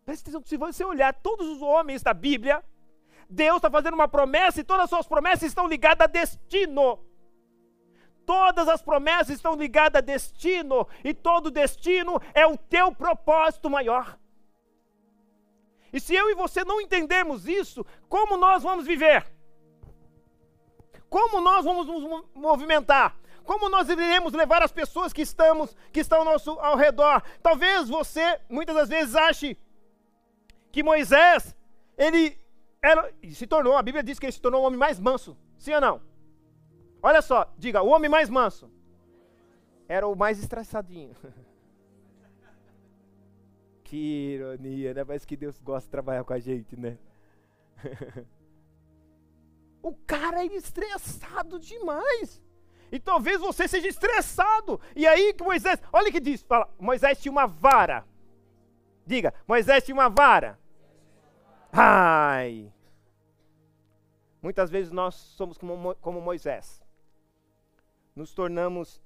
[0.06, 2.64] Presta atenção, se você olhar todos os homens da Bíblia,
[3.30, 7.00] Deus está fazendo uma promessa e todas as suas promessas estão ligadas a destino.
[8.26, 14.20] Todas as promessas estão ligadas a destino, e todo destino é o teu propósito maior.
[15.92, 19.26] E se eu e você não entendermos isso, como nós vamos viver?
[21.10, 23.18] Como nós vamos nos movimentar?
[23.44, 27.24] Como nós iremos levar as pessoas que estamos, que estão ao nosso ao redor?
[27.42, 29.58] Talvez você muitas das vezes ache
[30.72, 31.56] que Moisés,
[31.98, 32.40] ele
[32.82, 35.36] era, se tornou, a Bíblia diz que ele se tornou o homem mais manso.
[35.58, 36.02] Sim ou não?
[37.02, 38.70] Olha só, diga, o homem mais manso.
[39.88, 41.16] Era o mais estressadinho.
[43.84, 45.04] que ironia, né?
[45.04, 47.00] Parece que Deus gosta de trabalhar com a gente, né?
[49.82, 52.42] o cara é estressado demais.
[52.92, 54.80] E talvez você seja estressado.
[54.96, 58.06] E aí que Moisés, olha que diz, fala, Moisés tinha uma vara.
[59.06, 60.60] Diga, Moisés tinha uma vara.
[61.72, 62.72] Ai!
[64.42, 66.82] Muitas vezes nós somos como, como Moisés.
[68.16, 69.02] Nos tornamos,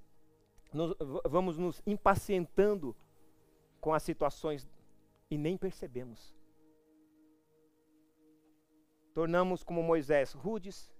[0.71, 2.95] nos, vamos nos impacientando
[3.81, 4.67] com as situações
[5.29, 6.33] e nem percebemos.
[9.13, 10.91] Tornamos como Moisés rudes,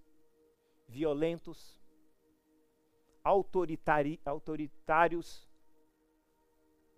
[0.88, 1.80] violentos,
[3.24, 4.20] autoritários,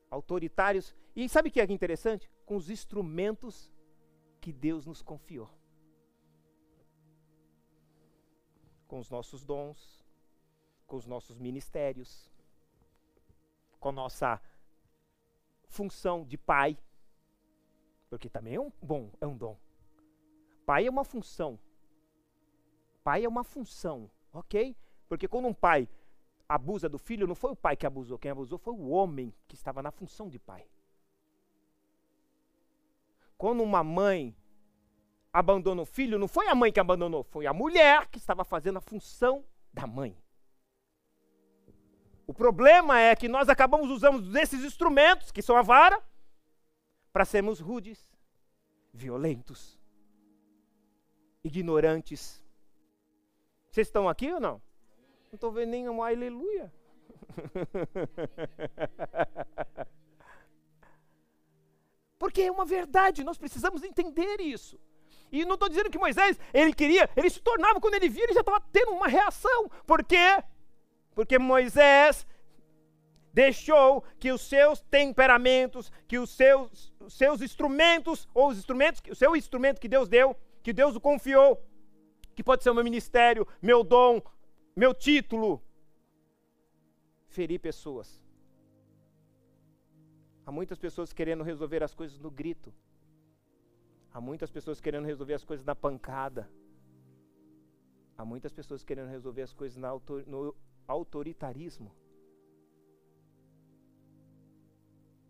[0.09, 2.29] autoritários e sabe o que é interessante?
[2.45, 3.71] Com os instrumentos
[4.41, 5.49] que Deus nos confiou.
[8.87, 10.05] Com os nossos dons,
[10.85, 12.29] com os nossos ministérios,
[13.79, 14.41] com nossa
[15.67, 16.77] função de pai,
[18.09, 19.57] porque também é um bom, é um dom.
[20.65, 21.59] Pai é uma função.
[23.03, 24.75] Pai é uma função, ok?
[25.07, 25.87] Porque quando um pai
[26.49, 29.55] abusa do filho, não foi o pai que abusou, quem abusou foi o homem que
[29.55, 30.65] estava na função de pai.
[33.37, 34.35] Quando uma mãe
[35.31, 38.77] abandona o filho, não foi a mãe que abandonou, foi a mulher que estava fazendo
[38.77, 40.17] a função da mãe.
[42.25, 46.01] O problema é que nós acabamos usando esses instrumentos, que são a vara,
[47.13, 48.09] para sermos rudes,
[48.91, 49.77] violentos,
[51.45, 52.43] ignorantes.
[53.69, 54.59] Vocês estão aqui ou não?
[55.31, 56.73] Não estou vendo nenhum aleluia.
[62.17, 64.79] Porque é uma verdade, nós precisamos entender isso.
[65.31, 68.33] E não estou dizendo que Moisés, ele queria, ele se tornava, quando ele via, ele
[68.33, 69.69] já estava tendo uma reação.
[69.85, 70.43] Por quê?
[71.13, 72.25] Porque Moisés
[73.33, 79.15] deixou que os seus temperamentos, que os seus, os seus instrumentos, ou os instrumentos, o
[79.15, 81.51] seu instrumento que Deus deu, que Deus o confiou,
[82.35, 84.19] que pode ser o meu ministério, meu dom,
[84.75, 85.61] meu título,
[87.27, 88.19] ferir pessoas.
[90.43, 92.73] Há muitas pessoas querendo resolver as coisas no grito.
[94.11, 96.49] Há muitas pessoas querendo resolver as coisas na pancada.
[98.17, 100.55] Há muitas pessoas querendo resolver as coisas no
[100.87, 101.91] autoritarismo.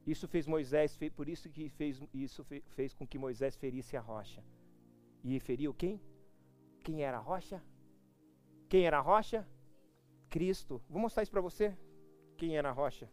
[0.08, 2.42] Isso fez Moisés, por isso que fez, isso
[2.78, 4.42] fez com que Moisés ferisse a rocha.
[5.28, 6.00] E feriu quem?
[6.84, 7.60] Quem era a rocha?
[8.70, 9.44] Quem era a rocha?
[10.30, 10.80] Cristo.
[10.88, 11.76] Vou mostrar isso para você.
[12.38, 13.10] Quem era a rocha?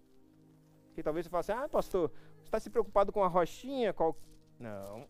[0.93, 3.95] Que talvez você fale assim, ah, pastor, você está se preocupado com a rochinha?
[3.95, 4.15] Qual...
[4.59, 5.09] Não.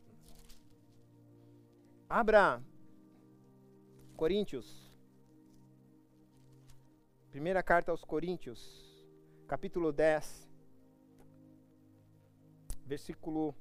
[2.08, 2.62] Abra
[4.16, 4.96] Coríntios.
[7.32, 9.04] Primeira carta aos Coríntios,
[9.48, 10.48] capítulo 10,
[12.86, 13.54] versículo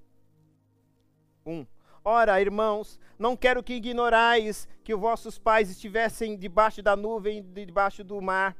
[1.43, 1.65] 1.
[2.03, 8.03] Ora, irmãos, não quero que ignorais que os vossos pais estivessem debaixo da nuvem, debaixo
[8.03, 8.57] do mar,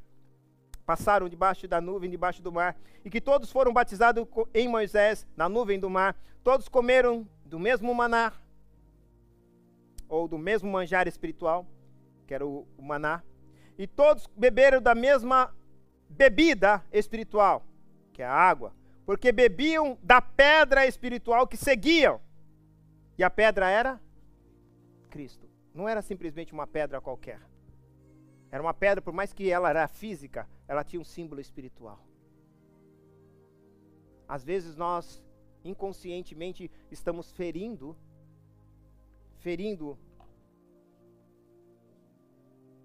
[0.86, 5.50] passaram debaixo da nuvem, debaixo do mar, e que todos foram batizados em Moisés, na
[5.50, 8.32] nuvem do mar, todos comeram do mesmo maná,
[10.08, 11.66] ou do mesmo manjar espiritual,
[12.28, 13.24] que era o, o maná,
[13.76, 15.52] e todos beberam da mesma
[16.08, 17.66] bebida espiritual,
[18.14, 18.72] que é a água,
[19.04, 22.22] porque bebiam da pedra espiritual que seguiam.
[23.22, 24.02] E a pedra era
[25.08, 25.48] Cristo.
[25.76, 27.40] Não era simplesmente uma pedra qualquer.
[28.50, 32.04] Era uma pedra, por mais que ela era física, ela tinha um símbolo espiritual.
[34.28, 35.24] Às vezes nós
[35.64, 37.96] inconscientemente estamos ferindo
[39.38, 40.00] ferindo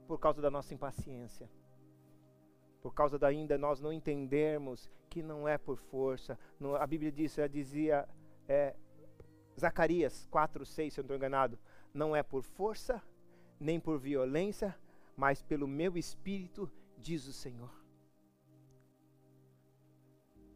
[0.07, 1.49] por causa da nossa impaciência.
[2.83, 6.39] Por causa da ainda nós não entendermos que não é por força.
[6.79, 8.07] A Bíblia diz, já dizia
[8.47, 8.77] é,
[9.59, 11.59] Zacarias 4, 6, se eu não estou enganado.
[11.93, 13.03] Não é por força,
[13.59, 14.77] nem por violência,
[15.17, 17.71] mas pelo meu espírito, diz o Senhor.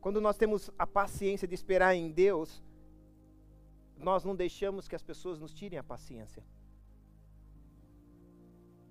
[0.00, 2.62] Quando nós temos a paciência de esperar em Deus,
[3.96, 6.42] nós não deixamos que as pessoas nos tirem a paciência.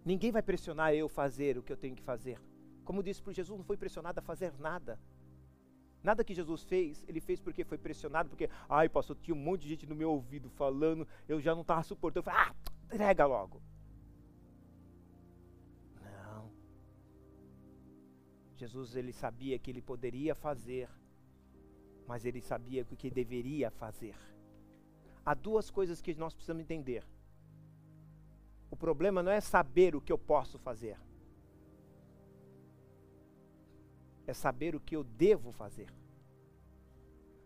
[0.06, 2.40] Ninguém vai pressionar eu fazer o que eu tenho que fazer.
[2.84, 5.00] Como disse para Jesus, não foi pressionado a fazer nada.
[6.02, 9.64] Nada que Jesus fez, ele fez porque foi pressionado, porque, ai, pastor, tinha um monte
[9.64, 12.20] de gente no meu ouvido falando, eu já não estava suportando.
[12.20, 13.62] Eu falei, ah, entrega logo.
[16.02, 16.52] Não.
[18.56, 20.90] Jesus, ele sabia que ele poderia fazer,
[22.08, 24.16] mas ele sabia o que deveria fazer.
[25.26, 27.06] Há duas coisas que nós precisamos entender.
[28.72, 30.98] O problema não é saber o que eu posso fazer,
[34.30, 35.88] é saber o que eu devo fazer.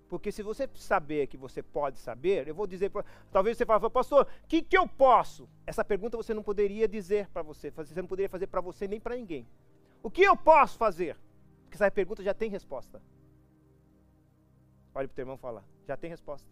[0.10, 2.92] Porque se você saber que você pode saber, eu vou dizer,
[3.32, 5.50] talvez você fale, pastor, o que, que eu posso?
[5.66, 9.00] Essa pergunta você não poderia dizer para você, você não poderia fazer para você nem
[9.00, 9.48] para ninguém.
[10.04, 11.18] O que eu posso fazer?
[11.64, 13.02] Porque essa pergunta já tem resposta.
[14.94, 16.48] Olha para o teu irmão falar, já tem resposta.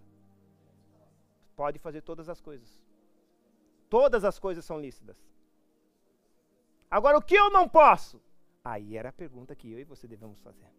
[1.55, 2.79] Pode fazer todas as coisas.
[3.89, 5.17] Todas as coisas são lícitas.
[6.89, 8.19] Agora, o que eu não posso?
[8.63, 10.71] Aí era a pergunta que eu e você devemos fazer.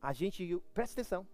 [0.00, 1.26] A gente, presta atenção,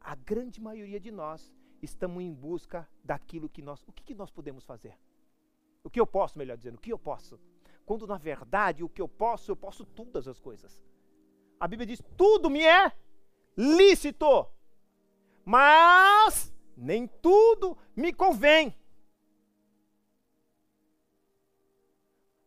[0.00, 4.30] a grande maioria de nós estamos em busca daquilo que nós, o que, que nós
[4.30, 4.98] podemos fazer?
[5.84, 7.38] O que eu posso, melhor dizendo, o que eu posso?
[7.84, 10.84] Quando na verdade o que eu posso, eu posso todas as coisas.
[11.58, 12.92] A Bíblia diz: tudo me é
[13.56, 14.46] lícito,
[15.44, 18.76] mas nem tudo me convém.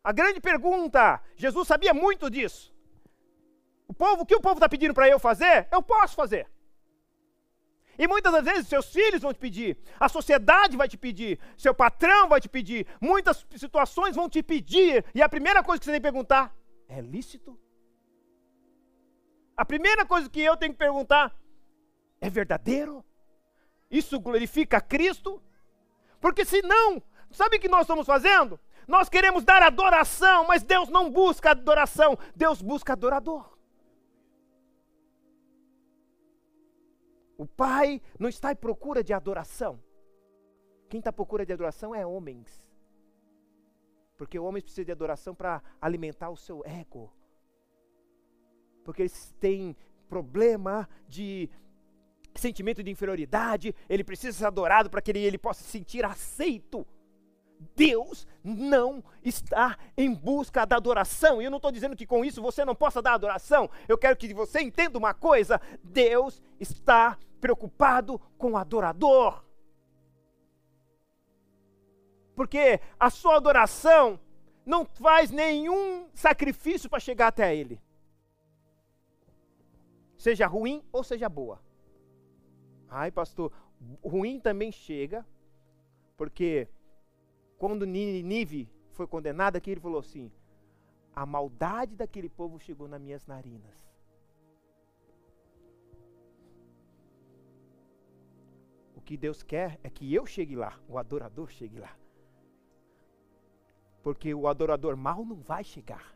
[0.05, 2.71] A grande pergunta, Jesus sabia muito disso.
[3.87, 6.47] O povo, o que o povo está pedindo para eu fazer, eu posso fazer.
[7.97, 11.73] E muitas das vezes seus filhos vão te pedir, a sociedade vai te pedir, seu
[11.73, 15.91] patrão vai te pedir, muitas situações vão te pedir, e a primeira coisa que você
[15.93, 16.55] tem que perguntar
[16.87, 17.59] é lícito?
[19.57, 21.35] A primeira coisa que eu tenho que perguntar
[22.21, 23.03] é verdadeiro?
[23.89, 25.41] Isso glorifica Cristo?
[26.21, 28.59] Porque senão, sabe o que nós estamos fazendo?
[28.87, 33.55] Nós queremos dar adoração, mas Deus não busca adoração, Deus busca adorador.
[37.37, 39.79] O Pai não está em procura de adoração.
[40.89, 42.71] Quem está à procura de adoração é homens.
[44.17, 47.11] Porque o homem precisa de adoração para alimentar o seu ego.
[48.83, 49.75] Porque eles têm
[50.07, 51.49] problema de
[52.35, 56.85] sentimento de inferioridade, ele precisa ser adorado para que ele, ele possa se sentir aceito.
[57.75, 61.41] Deus não está em busca da adoração.
[61.41, 63.69] E eu não estou dizendo que com isso você não possa dar adoração.
[63.87, 69.43] Eu quero que você entenda uma coisa: Deus está preocupado com o adorador.
[72.35, 74.19] Porque a sua adoração
[74.65, 77.81] não faz nenhum sacrifício para chegar até Ele.
[80.17, 81.61] Seja ruim ou seja boa.
[82.89, 83.51] Ai, pastor,
[84.03, 85.25] ruim também chega,
[86.17, 86.67] porque
[87.57, 90.31] quando Nínive foi condenada, aqui ele falou assim:
[91.15, 93.73] a maldade daquele povo chegou nas minhas narinas.
[98.95, 101.95] O que Deus quer é que eu chegue lá, o adorador chegue lá.
[104.03, 106.15] Porque o adorador mal não vai chegar.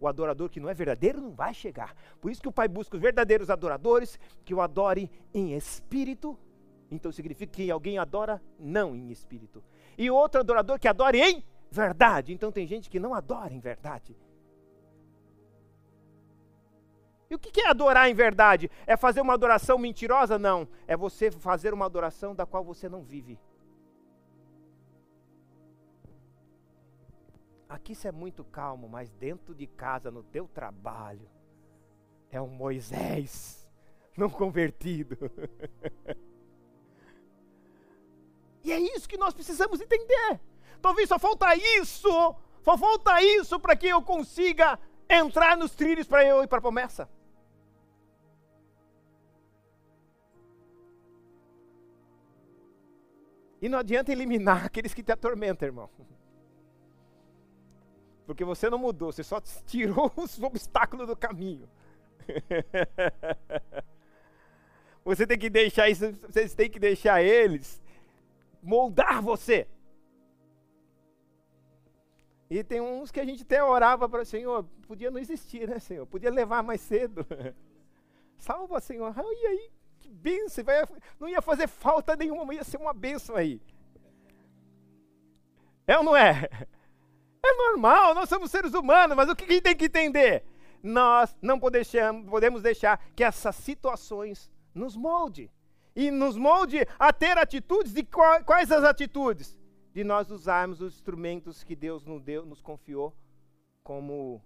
[0.00, 1.94] O adorador que não é verdadeiro não vai chegar.
[2.20, 6.38] Por isso que o Pai busca os verdadeiros adoradores que o adorem em espírito.
[6.90, 9.62] Então significa que alguém adora não em espírito
[10.00, 12.32] e outro adorador que adore em verdade.
[12.32, 14.16] Então tem gente que não adora em verdade.
[17.28, 18.70] E o que é adorar em verdade?
[18.86, 20.38] É fazer uma adoração mentirosa?
[20.38, 20.66] Não.
[20.86, 23.38] É você fazer uma adoração da qual você não vive.
[27.68, 31.28] Aqui isso é muito calmo, mas dentro de casa, no teu trabalho,
[32.30, 33.68] é um Moisés
[34.16, 35.16] não convertido.
[38.62, 40.40] E é isso que nós precisamos entender.
[40.80, 42.08] Talvez só falta isso,
[42.62, 46.62] só falta isso para que eu consiga entrar nos trilhos para eu ir para a
[46.62, 47.08] promessa.
[53.60, 55.90] E não adianta eliminar aqueles que te atormentam, irmão.
[58.26, 61.68] Porque você não mudou, você só tirou os obstáculos do caminho.
[65.02, 67.80] Você tem que deixar isso, vocês têm que deixar eles
[68.62, 69.66] moldar você.
[72.48, 75.78] E tem uns que a gente até orava para o Senhor, podia não existir, né,
[75.78, 76.04] Senhor?
[76.04, 77.24] Podia levar mais cedo.
[78.36, 79.14] Salva, Senhor.
[79.16, 79.70] Ah, e aí?
[80.00, 80.64] Que benção.
[80.64, 80.84] Vai,
[81.20, 83.60] não ia fazer falta nenhuma, ia ser uma benção aí.
[85.86, 86.48] É ou não é?
[87.42, 90.44] É normal, nós somos seres humanos, mas o que gente tem que entender?
[90.82, 95.50] Nós não podemos deixar que essas situações nos molde
[95.94, 97.94] e nos molde a ter atitudes.
[97.96, 99.58] E quais as atitudes?
[99.92, 103.14] De nós usarmos os instrumentos que Deus nos, deu, nos confiou
[103.82, 104.42] como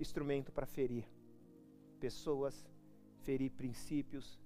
[0.00, 1.04] instrumento para ferir
[2.00, 2.66] pessoas,
[3.20, 4.40] ferir princípios,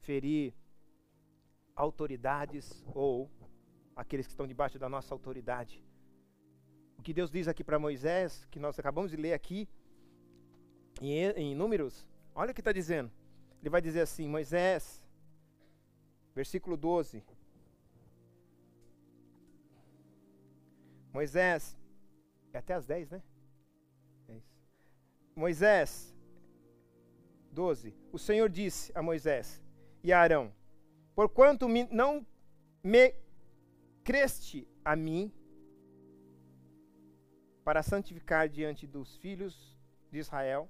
[0.00, 0.54] ferir
[1.74, 3.30] autoridades ou
[3.94, 5.82] aqueles que estão debaixo da nossa autoridade.
[6.98, 9.68] O que Deus diz aqui para Moisés, que nós acabamos de ler aqui,
[11.00, 13.10] em, em Números, olha o que está dizendo.
[13.60, 15.02] Ele vai dizer assim: Moisés,
[16.36, 17.24] Versículo 12.
[21.10, 21.74] Moisés,
[22.52, 23.22] é até as 10, né?
[24.28, 24.38] É
[25.34, 26.14] Moisés,
[27.52, 27.94] 12.
[28.12, 29.62] O Senhor disse a Moisés
[30.04, 30.52] e a Arão:
[31.14, 32.26] Porquanto me, não
[32.84, 33.14] me
[34.04, 35.32] creste a mim
[37.64, 39.74] para santificar diante dos filhos
[40.10, 40.68] de Israel,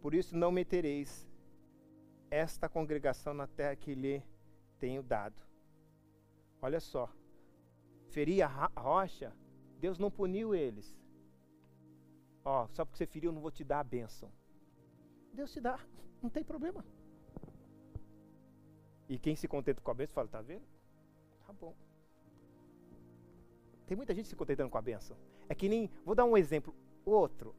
[0.00, 1.30] por isso não metereis
[2.28, 4.31] esta congregação na terra que lhe
[4.82, 5.40] tenho dado.
[6.60, 7.08] Olha só,
[8.08, 9.32] ferir a rocha,
[9.78, 10.98] Deus não puniu eles.
[12.44, 14.28] Ó, só porque você feriu, eu não vou te dar a bênção.
[15.32, 15.78] Deus te dá,
[16.20, 16.84] não tem problema.
[19.08, 20.66] E quem se contenta com a bênção fala, tá vendo?
[21.46, 21.76] Tá bom.
[23.86, 25.16] Tem muita gente se contentando com a bênção.
[25.48, 27.54] É que nem, vou dar um exemplo, outro.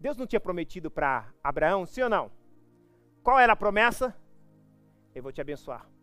[0.00, 2.30] Deus não tinha prometido para Abraão, sim ou não?
[3.22, 4.16] Qual era a promessa?
[5.14, 5.97] Eu vou te abençoar.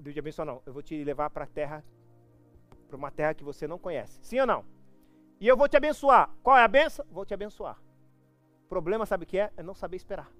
[0.00, 0.62] Deus te abençoar, não.
[0.64, 1.84] Eu vou te levar para a terra,
[2.88, 4.18] para uma terra que você não conhece.
[4.22, 4.64] Sim ou não?
[5.38, 6.30] E eu vou te abençoar.
[6.42, 7.04] Qual é a benção?
[7.10, 7.80] Vou te abençoar.
[8.64, 9.52] O problema, sabe o que é?
[9.56, 10.30] É não saber esperar.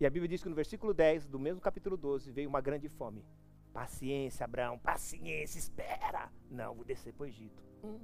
[0.00, 2.88] E a Bíblia diz que no versículo 10 do mesmo capítulo 12 veio uma grande
[2.88, 3.24] fome.
[3.72, 6.30] Paciência, Abraão, paciência, espera.
[6.50, 7.62] Não, vou descer para o Egito.
[7.84, 7.98] Hum.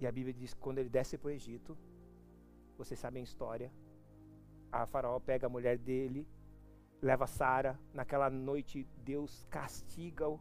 [0.00, 1.78] E a Bíblia diz que quando ele desce para o Egito,
[2.76, 3.72] vocês sabem a história,
[4.70, 6.26] a faraó pega a mulher dele
[7.02, 7.78] leva Sara.
[7.92, 10.40] Naquela noite, Deus castiga o,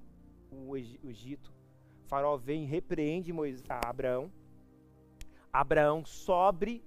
[0.51, 1.51] o Egito.
[2.05, 4.31] O faraó vem e repreende Moisés, Abraão.
[5.51, 6.85] Abraão sobre,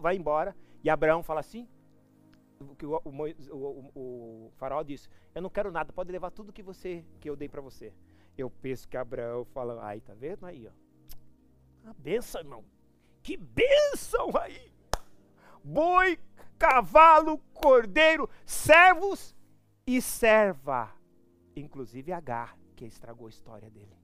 [0.00, 0.54] vai embora.
[0.82, 1.68] E Abraão fala assim:
[2.78, 7.04] que o, o, o, faraó disse: Eu não quero nada, pode levar tudo que você
[7.20, 7.92] que eu dei para você.
[8.36, 11.90] Eu penso que Abraão fala: Aí, tá vendo aí, ó?
[11.90, 12.64] A benção, irmão.
[13.22, 14.72] Que benção aí!
[15.64, 16.18] boi,
[16.62, 19.34] cavalo, cordeiro, servos
[19.84, 20.94] e serva.
[21.56, 23.98] Inclusive Agar, que estragou a história dele.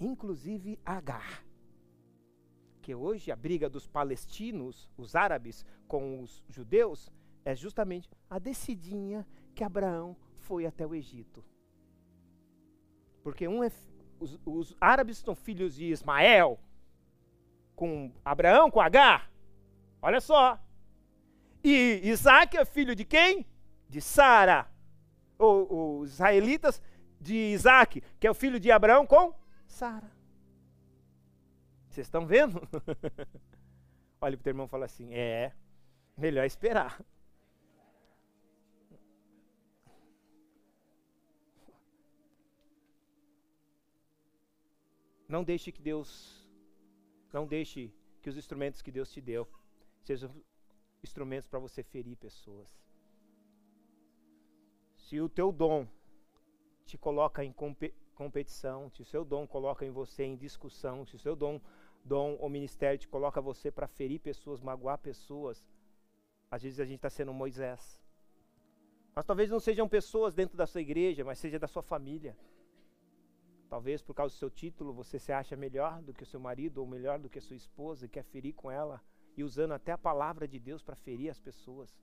[0.00, 1.46] Inclusive Agar.
[2.82, 7.08] Que hoje a briga dos palestinos, os árabes, com os judeus,
[7.44, 11.44] é justamente a decidinha que Abraão foi até o Egito.
[13.22, 13.70] Porque um é,
[14.18, 16.58] os, os árabes são filhos de Ismael,
[17.76, 19.30] com Abraão, com Agar.
[20.02, 20.58] Olha só.
[21.62, 23.46] E Isaac é filho de quem?
[23.88, 24.68] De Sara.
[25.38, 26.82] Os israelitas
[27.20, 29.34] de Isaac, que é o filho de Abraão com
[29.68, 30.10] Sara.
[31.88, 32.60] Vocês estão vendo?
[34.20, 35.52] Olha para o teu irmão e fala assim: é,
[36.16, 37.00] melhor esperar.
[45.28, 46.45] Não deixe que Deus,
[47.36, 49.42] não deixe que os instrumentos que Deus te deu
[50.08, 50.30] sejam
[51.06, 52.70] instrumentos para você ferir pessoas.
[55.04, 55.86] Se o teu dom
[56.86, 57.52] te coloca em
[58.22, 61.60] competição, se o seu dom coloca em você em discussão, se o seu dom,
[62.02, 65.56] dom ou ministério te coloca você para ferir pessoas, magoar pessoas,
[66.50, 67.82] às vezes a gente está sendo Moisés.
[69.14, 72.34] Mas talvez não sejam pessoas dentro da sua igreja, mas seja da sua família.
[73.68, 76.78] Talvez por causa do seu título você se acha melhor do que o seu marido
[76.78, 79.02] ou melhor do que a sua esposa e quer ferir com ela
[79.36, 81.94] e usando até a palavra de Deus para ferir as pessoas,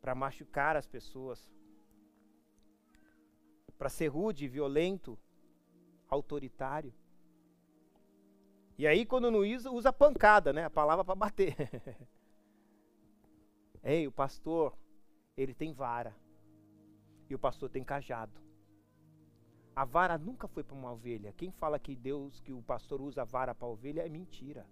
[0.00, 1.50] para machucar as pessoas,
[3.78, 5.18] para ser rude, violento,
[6.08, 6.92] autoritário.
[8.76, 10.64] E aí quando não usa, usa pancada, né?
[10.64, 11.56] A palavra para bater.
[13.82, 14.76] Ei, o pastor,
[15.36, 16.14] ele tem vara.
[17.30, 18.47] E o pastor tem cajado.
[19.78, 21.32] A vara nunca foi para uma ovelha.
[21.36, 24.66] Quem fala que Deus, que o pastor usa a vara para a ovelha, é mentira.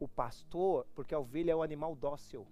[0.00, 2.44] O pastor, porque a ovelha é um animal dócil.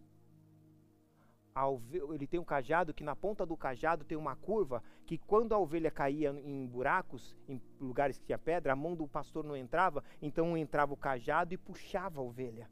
[1.56, 5.52] Ovelha, ele tem um cajado que na ponta do cajado tem uma curva que quando
[5.52, 9.56] a ovelha caía em buracos, em lugares que tinha pedra, a mão do pastor não
[9.56, 12.70] entrava, então entrava o cajado e puxava a ovelha.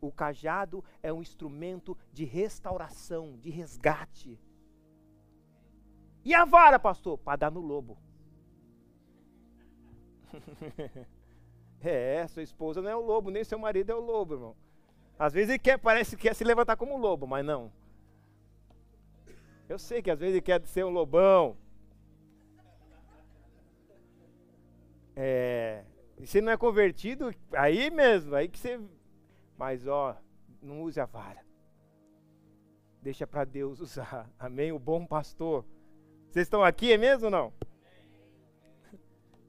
[0.00, 4.40] O cajado é um instrumento de restauração, de resgate.
[6.24, 7.18] E a vara, pastor?
[7.18, 7.98] Para dar no lobo.
[11.80, 14.56] é, sua esposa não é o lobo, nem seu marido é o lobo, irmão.
[15.18, 17.72] Às vezes ele quer, parece que quer se levantar como lobo, mas não.
[19.68, 21.56] Eu sei que às vezes ele quer ser um lobão.
[25.14, 25.84] É,
[26.18, 28.80] e se não é convertido, aí mesmo, aí que você.
[29.56, 30.16] Mas ó,
[30.60, 31.44] não use a vara.
[33.00, 34.30] Deixa para Deus usar.
[34.38, 34.72] Amém?
[34.72, 35.64] O bom pastor
[36.32, 37.52] vocês estão aqui, é mesmo ou não?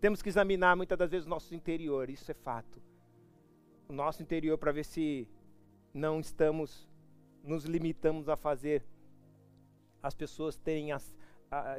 [0.01, 2.81] Temos que examinar muitas das vezes o nosso interior, isso é fato.
[3.87, 5.25] O nosso interior para ver se
[5.93, 6.85] não estamos,
[7.41, 8.83] nos limitamos a fazer
[10.01, 10.99] as pessoas terem, a,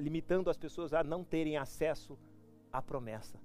[0.01, 2.19] limitando as pessoas a não terem acesso
[2.73, 3.39] à promessa.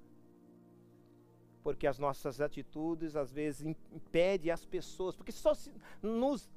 [1.61, 6.49] Porque as nossas atitudes às vezes impedem as pessoas, porque só se, nos,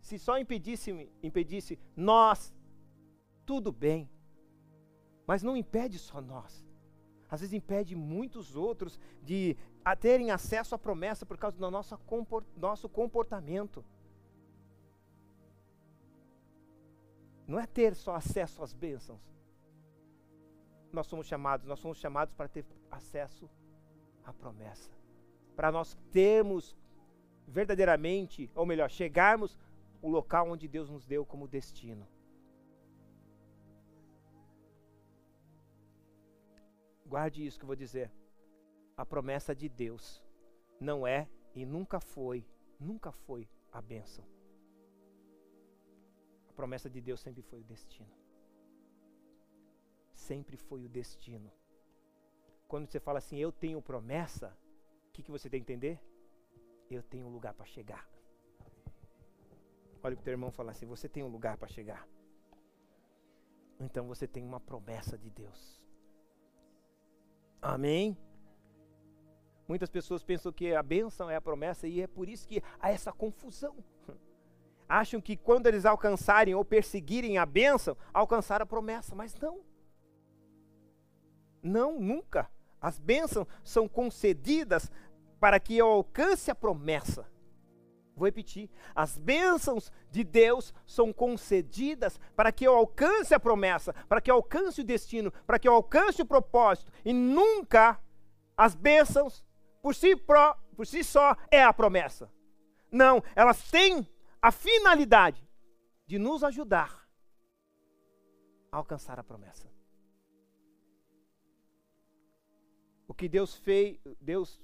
[0.00, 2.52] se só impedisse, impedisse nós,
[3.46, 4.10] tudo bem
[5.30, 6.66] mas não impede só nós.
[7.28, 9.56] Às vezes impede muitos outros de
[10.00, 11.96] terem acesso à promessa por causa do nosso,
[12.56, 13.84] nosso comportamento.
[17.46, 19.22] Não é ter só acesso às bênçãos.
[20.92, 23.48] Nós somos chamados, nós somos chamados para ter acesso
[24.24, 24.90] à promessa.
[25.54, 26.76] Para nós termos
[27.46, 29.56] verdadeiramente, ou melhor, chegarmos
[30.02, 32.04] o local onde Deus nos deu como destino.
[37.10, 38.08] Guarde isso que eu vou dizer.
[38.96, 40.22] A promessa de Deus
[40.78, 42.46] não é e nunca foi,
[42.78, 44.24] nunca foi a bênção.
[46.48, 48.14] A promessa de Deus sempre foi o destino.
[50.14, 51.50] Sempre foi o destino.
[52.68, 54.56] Quando você fala assim, eu tenho promessa,
[55.08, 56.00] o que, que você tem que entender?
[56.88, 58.08] Eu tenho um lugar para chegar.
[60.00, 62.06] Olha para o teu irmão e fala assim: você tem um lugar para chegar.
[63.80, 65.79] Então você tem uma promessa de Deus.
[67.60, 68.16] Amém?
[69.68, 72.90] Muitas pessoas pensam que a bênção é a promessa e é por isso que há
[72.90, 73.76] essa confusão.
[74.88, 79.60] Acham que quando eles alcançarem ou perseguirem a bênção, alcançar a promessa, mas não.
[81.62, 82.50] Não, nunca.
[82.80, 84.90] As bênçãos são concedidas
[85.38, 87.30] para que eu alcance a promessa.
[88.20, 94.20] Vou repetir: as bênçãos de Deus são concedidas para que eu alcance a promessa, para
[94.20, 97.98] que eu alcance o destino, para que eu alcance o propósito, e nunca
[98.54, 99.42] as bênçãos
[99.80, 102.30] por si, pró, por si só é a promessa.
[102.92, 104.06] Não, elas têm
[104.42, 105.48] a finalidade
[106.06, 107.08] de nos ajudar
[108.70, 109.66] a alcançar a promessa.
[113.08, 114.60] O que Deus fez, Deus,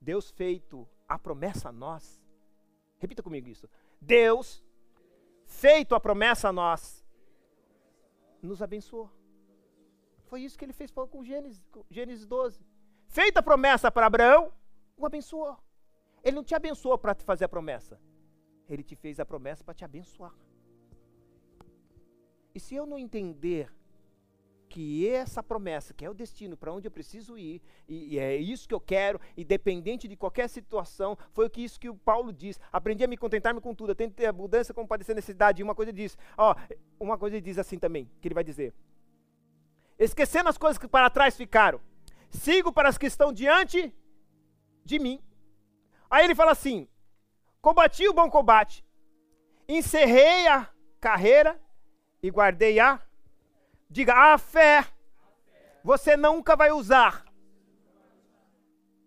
[0.00, 2.27] Deus feito a promessa a nós.
[2.98, 3.68] Repita comigo isso.
[4.00, 4.62] Deus
[5.44, 7.04] feito a promessa a nós
[8.42, 9.10] nos abençoou.
[10.24, 12.60] Foi isso que ele fez com Gênesis, Gênesis 12.
[13.06, 14.52] Feita a promessa para Abraão,
[14.96, 15.56] o abençoou.
[16.22, 17.98] Ele não te abençoou para te fazer a promessa.
[18.68, 20.34] Ele te fez a promessa para te abençoar.
[22.54, 23.72] E se eu não entender
[24.68, 28.36] que essa promessa, que é o destino para onde eu preciso ir, e, e, é
[28.36, 32.32] isso que eu quero, independente de qualquer situação, foi o que isso que o Paulo
[32.32, 32.60] diz.
[32.72, 35.60] Aprendi a me contentar-me com tudo, ter abundância como padecer necessidade.
[35.60, 36.54] E uma coisa diz, ó,
[37.00, 38.74] uma coisa ele diz assim também, que ele vai dizer:
[39.98, 41.80] esquecendo as coisas que para trás ficaram,
[42.30, 43.92] sigo para as que estão diante
[44.84, 45.22] de mim.
[46.10, 46.86] Aí ele fala assim:
[47.60, 48.84] combati o bom combate,
[49.68, 50.68] encerrei a
[51.00, 51.60] carreira
[52.22, 53.00] e guardei a.
[53.88, 54.86] Diga, a fé.
[55.82, 57.24] Você nunca vai usar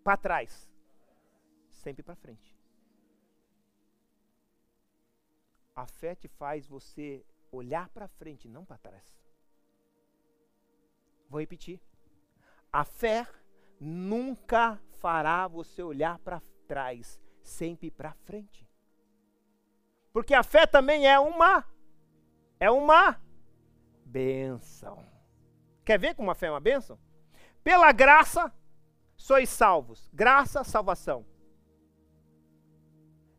[0.02, 0.68] para trás,
[1.68, 2.56] sempre para frente.
[5.76, 9.04] A fé te faz você olhar para frente, não para trás.
[11.28, 11.80] Vou repetir.
[12.72, 13.26] A fé
[13.78, 18.68] nunca fará você olhar para trás, sempre para frente.
[20.12, 21.64] Porque a fé também é uma
[22.60, 23.20] é uma
[24.12, 24.98] benção.
[25.84, 26.98] Quer ver como a fé é uma benção?
[27.64, 28.52] Pela graça
[29.16, 30.10] sois salvos.
[30.12, 31.24] Graça, salvação.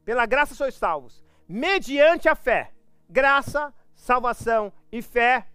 [0.03, 2.74] Pela graça sois salvos, mediante a fé.
[3.07, 5.47] Graça, salvação e fé.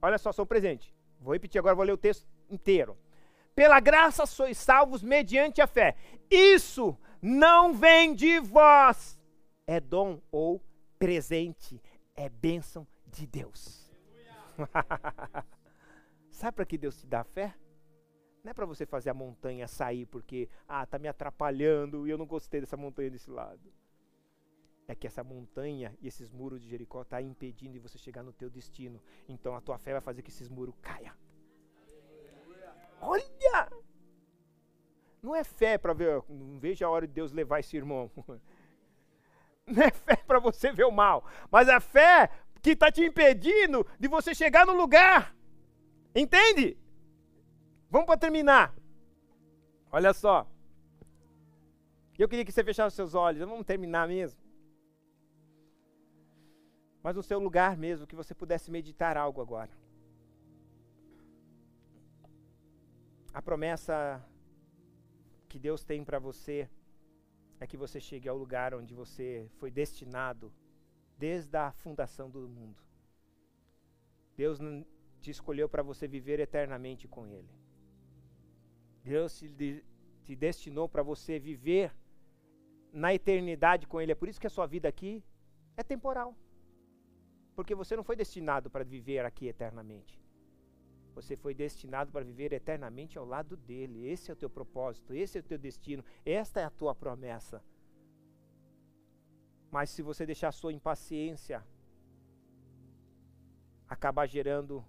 [0.00, 0.94] Olha só, são presente.
[1.20, 2.96] Vou repetir agora, vou ler o texto inteiro.
[3.54, 5.96] Pela graça sois salvos mediante a fé.
[6.30, 9.18] Isso não vem de vós.
[9.66, 10.62] É dom ou
[10.98, 11.80] presente
[12.18, 13.90] é bênção de Deus.
[16.30, 17.54] Sabe para que Deus te dá fé?
[18.42, 22.18] Não é para você fazer a montanha sair porque, ah, tá me atrapalhando e eu
[22.18, 23.72] não gostei dessa montanha desse lado.
[24.86, 28.32] É que essa montanha e esses muros de Jericó tá impedindo de você chegar no
[28.32, 29.02] teu destino.
[29.28, 31.14] Então a tua fé vai fazer que esses muros caia.
[33.00, 33.68] Olha!
[35.22, 38.10] Não é fé para ver, não veja a hora de Deus levar esse irmão.
[39.66, 42.30] Não é fé para você ver o mal, mas é fé
[42.62, 45.34] que está te impedindo de você chegar no lugar.
[46.14, 46.76] Entende?
[47.90, 48.74] Vamos para terminar.
[49.90, 50.46] Olha só.
[52.18, 53.40] Eu queria que você fechasse seus olhos.
[53.40, 54.40] Vamos terminar mesmo.
[57.02, 59.70] Mas no seu lugar mesmo, que você pudesse meditar algo agora.
[63.32, 64.22] A promessa
[65.48, 66.68] que Deus tem para você
[67.60, 70.52] é que você chegue ao lugar onde você foi destinado
[71.18, 72.82] desde a fundação do mundo.
[74.36, 74.58] Deus
[75.20, 77.50] te escolheu para você viver eternamente com Ele.
[79.02, 79.84] Deus te,
[80.22, 81.92] te destinou para você viver
[82.92, 84.12] na eternidade com Ele.
[84.12, 85.24] É por isso que a sua vida aqui
[85.76, 86.36] é temporal.
[87.56, 90.20] Porque você não foi destinado para viver aqui eternamente.
[91.16, 94.06] Você foi destinado para viver eternamente ao lado dele.
[94.06, 97.60] Esse é o teu propósito, esse é o teu destino, esta é a tua promessa.
[99.70, 101.64] Mas se você deixar a sua impaciência
[103.88, 104.84] acabar gerando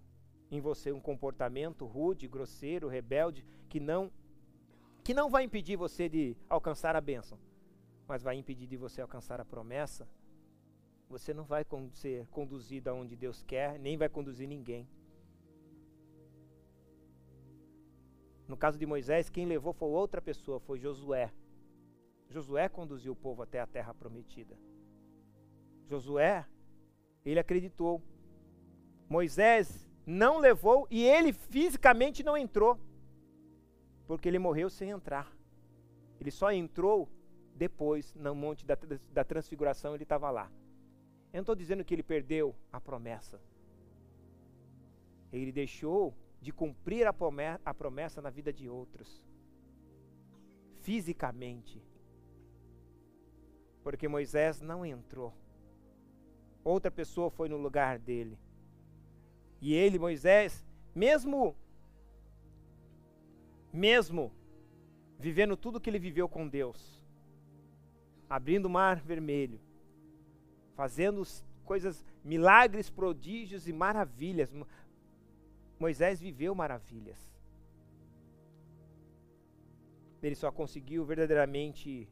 [0.51, 4.11] em você um comportamento rude, grosseiro, rebelde, que não
[5.03, 7.39] que não vai impedir você de alcançar a bênção,
[8.07, 10.07] mas vai impedir de você alcançar a promessa,
[11.09, 14.87] você não vai ser conduzido aonde Deus quer, nem vai conduzir ninguém.
[18.47, 21.31] No caso de Moisés, quem levou foi outra pessoa, foi Josué.
[22.29, 24.55] Josué conduziu o povo até a terra prometida.
[25.87, 26.45] Josué,
[27.25, 28.01] ele acreditou.
[29.07, 32.79] Moisés não levou e ele fisicamente não entrou,
[34.05, 35.35] porque ele morreu sem entrar.
[36.19, 37.09] Ele só entrou
[37.55, 38.77] depois, no Monte da,
[39.11, 40.51] da Transfiguração, ele estava lá.
[41.33, 43.41] Eu não estou dizendo que ele perdeu a promessa.
[45.31, 49.23] Ele deixou de cumprir a promessa, a promessa na vida de outros,
[50.79, 51.83] fisicamente.
[53.89, 55.33] Porque Moisés não entrou.
[56.63, 58.37] Outra pessoa foi no lugar dele.
[59.59, 60.63] E ele, Moisés,
[60.93, 61.55] mesmo
[63.73, 64.31] mesmo
[65.17, 67.03] vivendo tudo que ele viveu com Deus,
[68.29, 69.59] abrindo o mar vermelho,
[70.75, 71.23] fazendo
[71.65, 74.53] coisas, milagres, prodígios e maravilhas,
[75.79, 77.17] Moisés viveu maravilhas.
[80.21, 82.07] ele só conseguiu verdadeiramente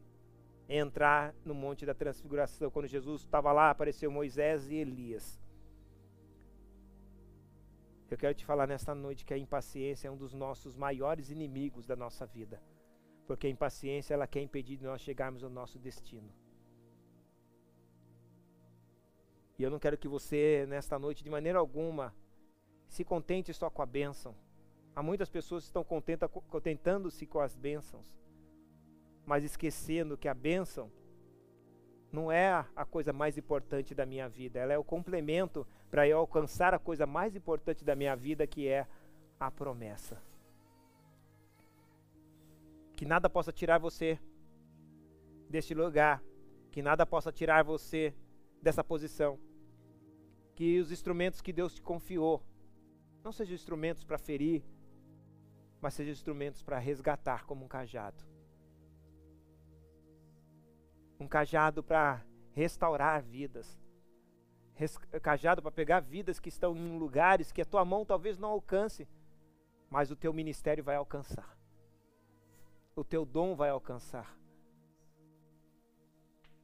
[0.68, 2.70] entrar no Monte da Transfiguração.
[2.70, 5.40] Quando Jesus estava lá, apareceu Moisés e Elias.
[8.10, 11.86] Eu quero te falar nesta noite que a impaciência é um dos nossos maiores inimigos
[11.86, 12.60] da nossa vida.
[13.26, 16.32] Porque a impaciência ela quer impedir de nós chegarmos ao nosso destino.
[19.58, 22.14] E eu não quero que você, nesta noite, de maneira alguma,
[22.86, 24.34] se contente só com a bênção.
[24.94, 28.16] Há muitas pessoas que estão contentando-se com as bênçãos,
[29.28, 30.90] mas esquecendo que a bênção
[32.10, 36.16] não é a coisa mais importante da minha vida, ela é o complemento para eu
[36.16, 38.88] alcançar a coisa mais importante da minha vida, que é
[39.38, 40.16] a promessa.
[42.96, 44.18] Que nada possa tirar você
[45.50, 46.22] deste lugar,
[46.72, 48.14] que nada possa tirar você
[48.62, 49.38] dessa posição.
[50.54, 52.42] Que os instrumentos que Deus te confiou
[53.22, 54.64] não sejam instrumentos para ferir,
[55.82, 58.27] mas sejam instrumentos para resgatar como um cajado
[61.18, 63.78] um cajado para restaurar vidas,
[64.74, 68.50] Res, cajado para pegar vidas que estão em lugares que a tua mão talvez não
[68.50, 69.08] alcance,
[69.90, 71.58] mas o teu ministério vai alcançar,
[72.94, 74.38] o teu dom vai alcançar,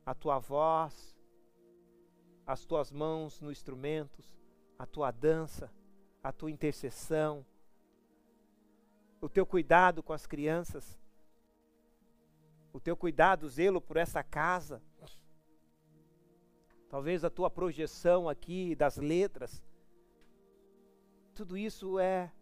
[0.07, 1.17] a tua voz,
[2.47, 4.37] as tuas mãos no instrumentos,
[4.79, 5.73] a tua dança,
[6.23, 7.45] a tua intercessão,
[9.21, 11.01] o teu cuidado com as crianças,
[12.75, 14.83] o teu cuidado, o zelo por essa casa.
[16.89, 19.63] Talvez a tua projeção aqui das letras.
[21.37, 22.33] Tudo isso é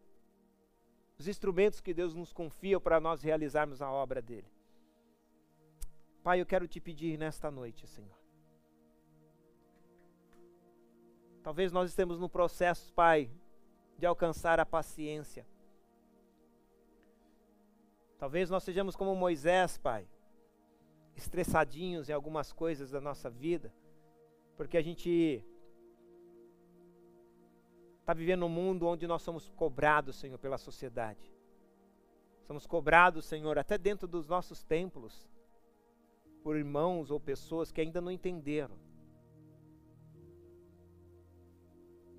[1.18, 4.50] os instrumentos que Deus nos confia para nós realizarmos a obra dele.
[6.22, 8.18] Pai, eu quero te pedir nesta noite, Senhor.
[11.42, 13.30] Talvez nós estemos no processo, Pai,
[13.98, 15.46] de alcançar a paciência.
[18.18, 20.08] Talvez nós sejamos como Moisés, Pai,
[21.16, 23.72] estressadinhos em algumas coisas da nossa vida,
[24.56, 25.44] porque a gente
[28.00, 31.32] está vivendo um mundo onde nós somos cobrados, Senhor, pela sociedade.
[32.46, 35.28] Somos cobrados, Senhor, até dentro dos nossos templos,
[36.42, 38.76] por irmãos ou pessoas que ainda não entenderam.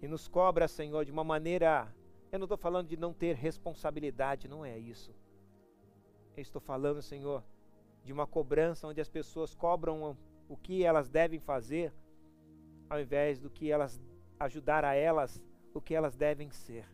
[0.01, 1.93] E nos cobra, Senhor, de uma maneira.
[2.31, 5.13] Eu não estou falando de não ter responsabilidade, não é isso.
[6.35, 7.43] Eu estou falando, Senhor,
[8.03, 10.17] de uma cobrança onde as pessoas cobram
[10.49, 11.93] o que elas devem fazer,
[12.89, 13.99] ao invés do que elas
[14.39, 15.41] ajudar a elas
[15.73, 16.85] o que elas devem ser.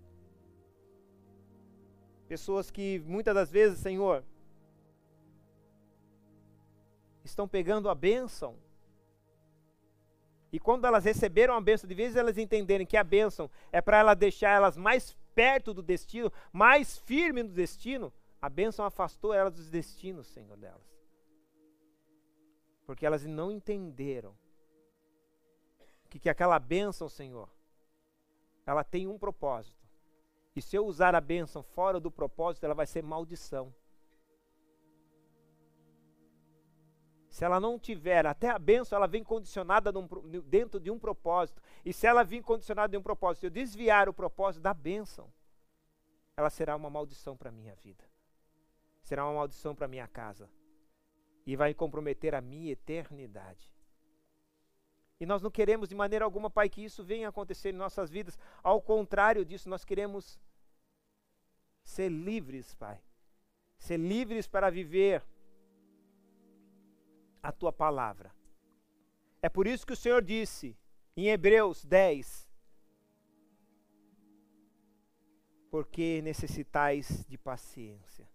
[2.27, 4.23] Pessoas que muitas das vezes, Senhor,
[7.23, 8.55] estão pegando a bênção.
[10.51, 13.97] E quando elas receberam a bênção, de vez elas entenderem que a bênção é para
[13.97, 19.53] ela deixar elas mais perto do destino, mais firme no destino, a bênção afastou elas
[19.53, 20.98] dos destinos, Senhor, delas
[22.89, 24.35] porque elas não entenderam
[26.09, 27.47] que, que aquela bênção, Senhor,
[28.65, 29.87] ela tem um propósito.
[30.55, 33.71] E se eu usar a bênção fora do propósito, ela vai ser maldição.
[37.29, 40.07] Se ela não tiver, até a bênção, ela vem condicionada num,
[40.45, 41.61] dentro de um propósito.
[41.85, 45.31] E se ela vir condicionada de um propósito, eu desviar o propósito da bênção,
[46.35, 48.03] ela será uma maldição para a minha vida.
[49.03, 50.49] Será uma maldição para a minha casa
[51.49, 53.73] e vai comprometer a minha eternidade.
[55.19, 58.37] E nós não queremos de maneira alguma, Pai, que isso venha acontecer em nossas vidas.
[58.61, 60.39] Ao contrário disso, nós queremos
[61.83, 63.01] ser livres, Pai.
[63.79, 65.23] Ser livres para viver
[67.41, 68.31] a tua palavra.
[69.41, 70.77] É por isso que o Senhor disse
[71.17, 72.47] em Hebreus 10:
[75.71, 78.29] Porque necessitais de paciência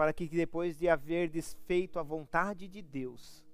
[0.00, 3.44] para que depois de haver desfeito a vontade de Deus,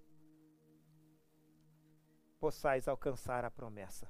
[2.39, 4.09] possais alcançar a promessa.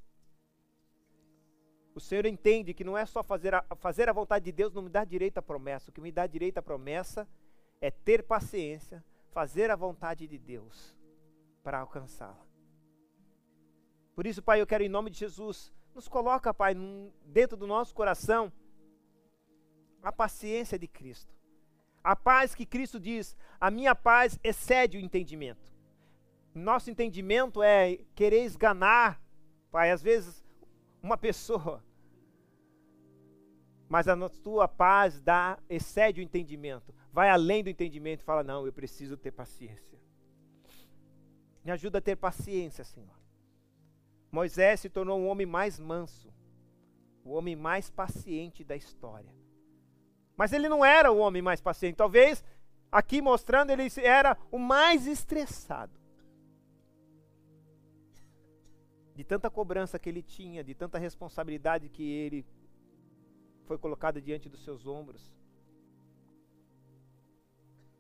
[1.95, 4.82] O Senhor entende que não é só fazer a, fazer a vontade de Deus, não
[4.82, 5.91] me dá direito à promessa.
[5.91, 7.26] O que me dá direito à promessa
[7.80, 10.95] é ter paciência, fazer a vontade de Deus
[11.62, 12.47] para alcançá-la.
[14.14, 16.74] Por isso, Pai, eu quero em nome de Jesus, nos coloca, Pai,
[17.24, 18.53] dentro do nosso coração
[20.03, 21.36] a paciência de Cristo.
[22.07, 25.74] A paz que Cristo diz, a minha paz excede o entendimento.
[26.54, 29.20] Nosso entendimento é querer esganar,
[29.72, 30.44] Pai, às vezes
[31.02, 31.82] uma pessoa.
[33.88, 36.94] Mas a tua paz dá, excede o entendimento.
[37.12, 39.98] Vai além do entendimento e fala: Não, eu preciso ter paciência.
[41.64, 43.18] Me ajuda a ter paciência, Senhor.
[44.30, 46.32] Moisés se tornou um homem mais manso,
[47.24, 49.34] o homem mais paciente da história.
[50.37, 51.97] Mas ele não era o homem mais paciente.
[51.97, 52.45] Talvez
[52.93, 55.99] aqui mostrando ele era o mais estressado.
[59.14, 62.45] De tanta cobrança que ele tinha, de tanta responsabilidade que ele
[63.64, 65.32] foi colocada diante dos seus ombros.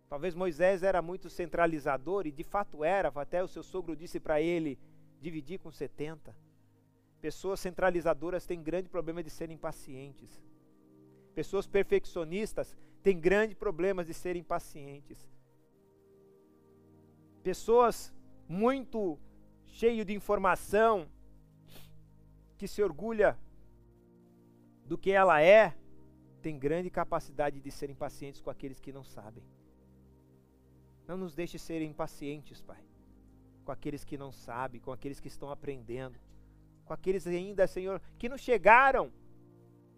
[0.08, 4.40] Talvez Moisés era muito centralizador, e de fato era, até o seu sogro disse para
[4.40, 4.78] ele
[5.20, 6.36] dividir com 70.
[7.20, 10.40] Pessoas centralizadoras têm grande problema de serem impacientes.
[11.36, 15.28] Pessoas perfeccionistas têm grande problema de serem impacientes.
[17.42, 18.10] Pessoas
[18.48, 19.18] muito
[19.66, 21.06] cheias de informação,
[22.56, 23.38] que se orgulha
[24.86, 25.76] do que ela é,
[26.40, 29.44] tem grande capacidade de serem pacientes com aqueles que não sabem.
[31.06, 32.82] Não nos deixe ser impacientes, Pai,
[33.62, 36.18] com aqueles que não sabem, com aqueles que estão aprendendo,
[36.86, 39.12] com aqueles ainda, Senhor, que não chegaram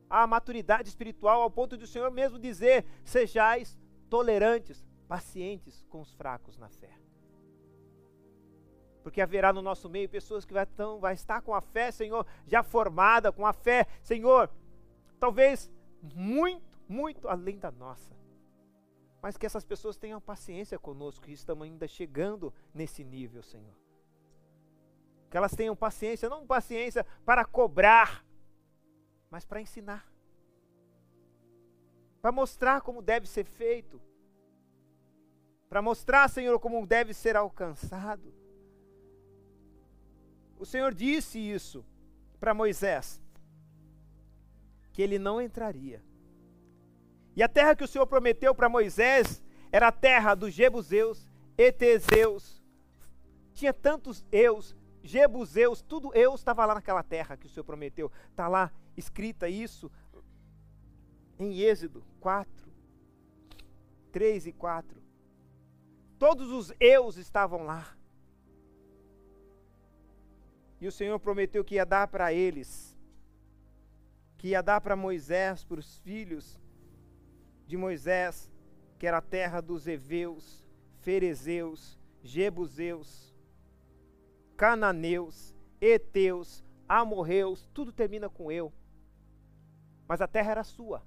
[0.09, 3.78] à maturidade espiritual ao ponto de o Senhor mesmo dizer: sejais
[4.09, 6.90] tolerantes, pacientes com os fracos na fé.
[9.02, 12.26] Porque haverá no nosso meio pessoas que vai, tão, vai estar com a fé, Senhor,
[12.46, 14.50] já formada, com a fé, Senhor,
[15.18, 15.70] talvez
[16.14, 18.16] muito, muito além da nossa.
[19.22, 23.74] Mas que essas pessoas tenham paciência conosco, que estamos ainda chegando nesse nível, Senhor.
[25.30, 28.24] Que elas tenham paciência, não paciência para cobrar,
[29.31, 30.07] mas para ensinar.
[32.20, 34.01] Para mostrar como deve ser feito.
[35.68, 38.33] Para mostrar, Senhor, como deve ser alcançado.
[40.59, 41.85] O Senhor disse isso
[42.41, 43.22] para Moisés
[44.93, 46.03] que ele não entraria.
[47.37, 52.61] E a terra que o Senhor prometeu para Moisés era a terra dos Jebuseus, Eteseus.
[53.53, 58.11] Tinha tantos eus, Jebuseus, tudo eu estava lá naquela terra que o Senhor prometeu.
[58.31, 59.90] Está lá escrita isso
[61.38, 62.72] em Êxodo 4,
[64.12, 65.01] 3 e 4.
[66.18, 67.96] Todos os eus estavam lá.
[70.80, 72.99] E o Senhor prometeu que ia dar para eles
[74.38, 76.59] que ia dar para Moisés, para os filhos
[77.66, 78.49] de Moisés,
[78.96, 80.64] que era a terra dos Eveus,
[81.01, 83.34] Ferezeus, Jebuseus,
[84.57, 88.72] Cananeus, Eteus, Amorreus, tudo termina com eu.
[90.09, 91.02] Mas a terra era sua.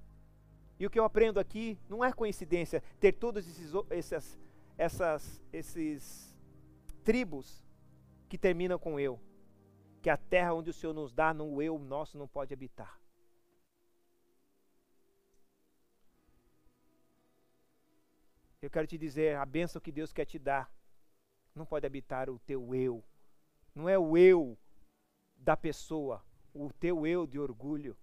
[0.80, 4.40] E o que eu aprendo aqui não é coincidência ter todos esses, essas,
[4.78, 6.38] essas, esses
[7.04, 7.66] tribos
[8.30, 9.20] que terminam com eu.
[10.02, 13.02] Que a terra onde o Senhor nos dá, no eu nosso não pode habitar.
[18.62, 20.72] Eu quero te dizer, a bênção que Deus quer te dar
[21.56, 23.04] não pode habitar o teu eu.
[23.74, 24.56] Não é o eu
[25.36, 26.24] da pessoa,
[26.54, 27.98] o teu eu de orgulho,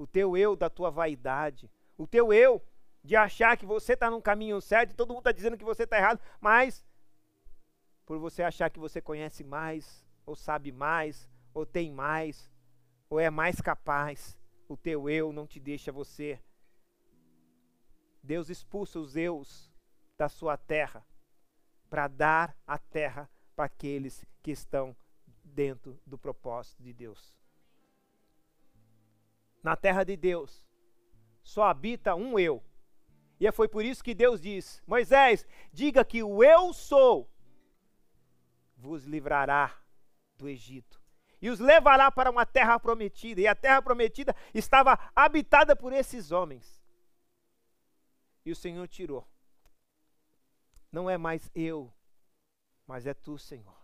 [0.00, 2.64] o teu eu da tua vaidade, o teu eu
[3.04, 5.82] de achar que você está num caminho certo e todo mundo está dizendo que você
[5.82, 6.82] está errado, mas
[8.06, 12.50] por você achar que você conhece mais, ou sabe mais, ou tem mais,
[13.10, 16.40] ou é mais capaz, o teu eu não te deixa você.
[18.22, 19.70] Deus expulsa os eus
[20.16, 21.06] da sua terra,
[21.90, 24.96] para dar a terra para aqueles que estão
[25.44, 27.38] dentro do propósito de Deus.
[29.62, 30.66] Na terra de Deus
[31.42, 32.62] só habita um eu.
[33.38, 37.30] E foi por isso que Deus diz: Moisés, diga que o eu sou
[38.76, 39.78] vos livrará
[40.36, 41.00] do Egito
[41.40, 43.40] e os levará para uma terra prometida.
[43.40, 46.82] E a terra prometida estava habitada por esses homens.
[48.44, 49.26] E o Senhor tirou
[50.92, 51.92] não é mais eu,
[52.86, 53.78] mas é tu, Senhor.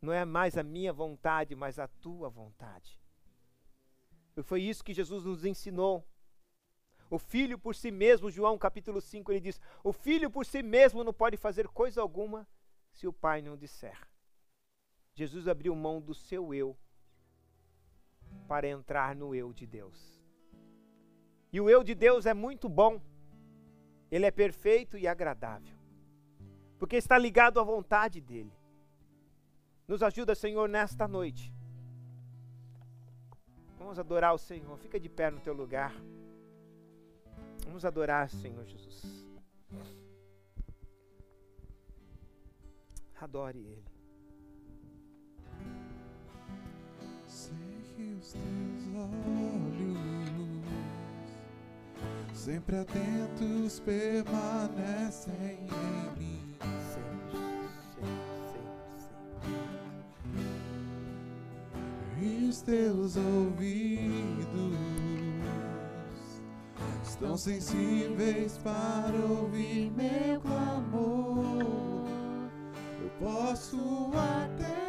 [0.00, 3.00] Não é mais a minha vontade, mas a tua vontade.
[4.42, 6.06] Foi isso que Jesus nos ensinou.
[7.10, 11.02] O filho por si mesmo, João capítulo 5, ele diz: O filho por si mesmo
[11.02, 12.46] não pode fazer coisa alguma
[12.92, 13.98] se o pai não disser.
[15.14, 16.76] Jesus abriu mão do seu eu
[18.46, 20.20] para entrar no eu de Deus.
[21.52, 23.00] E o eu de Deus é muito bom.
[24.10, 25.76] Ele é perfeito e agradável.
[26.78, 28.52] Porque está ligado à vontade dele.
[29.86, 31.52] Nos ajuda, Senhor, nesta noite.
[33.88, 34.76] Vamos adorar o Senhor.
[34.76, 35.94] Fica de pé no teu lugar.
[37.64, 39.24] Vamos adorar, Senhor Jesus.
[43.18, 43.82] Adore Ele.
[47.26, 49.98] Sei os teus olhos
[52.34, 56.47] sempre atentos permanecem em mim.
[62.20, 64.76] E os teus ouvidos
[67.04, 72.08] estão sensíveis para ouvir meu clamor.
[73.00, 74.87] Eu posso até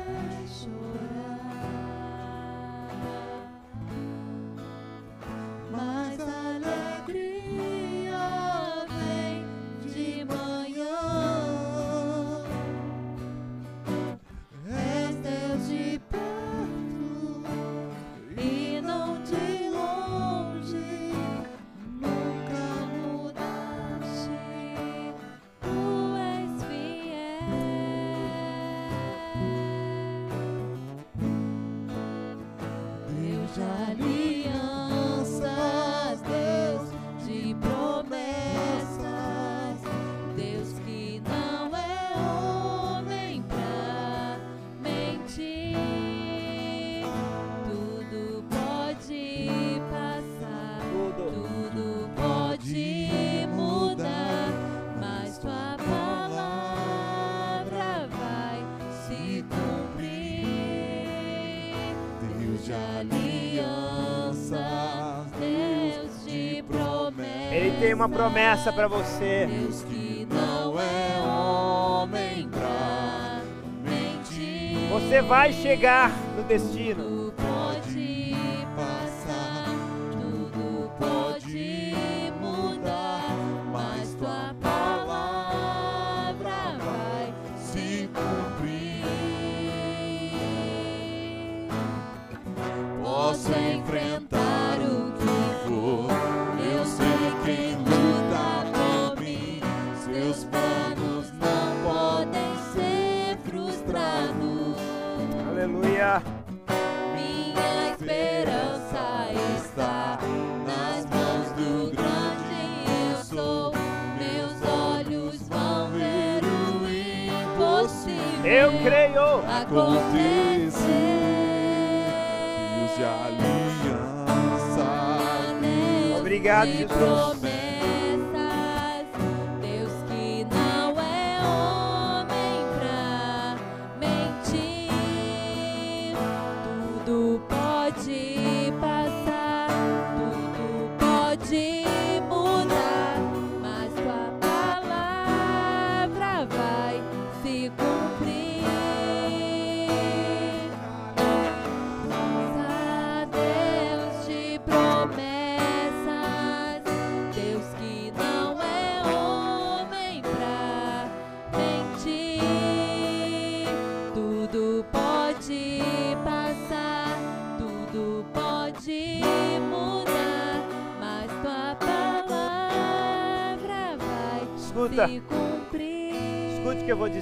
[67.99, 69.45] uma promessa para você.
[69.45, 73.41] Deus que não é homem pra
[73.83, 74.87] mentir.
[74.89, 77.18] Você vai chegar no destino.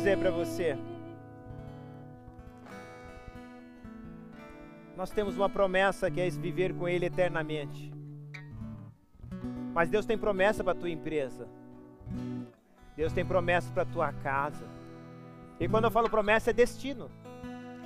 [0.08, 0.78] Dizer para você.
[4.96, 7.94] Nós temos uma promessa que é viver com Ele eternamente.
[9.74, 11.46] Mas Deus tem promessa para a tua empresa.
[12.96, 14.66] Deus tem promessa para a tua casa.
[15.60, 17.12] E quando eu falo promessa, é destino.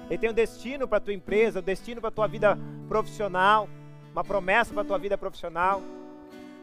[0.08, 2.56] Ele tem um destino para a tua empresa, um destino para a tua vida
[2.88, 3.68] profissional,
[4.12, 5.82] uma promessa para a tua vida profissional,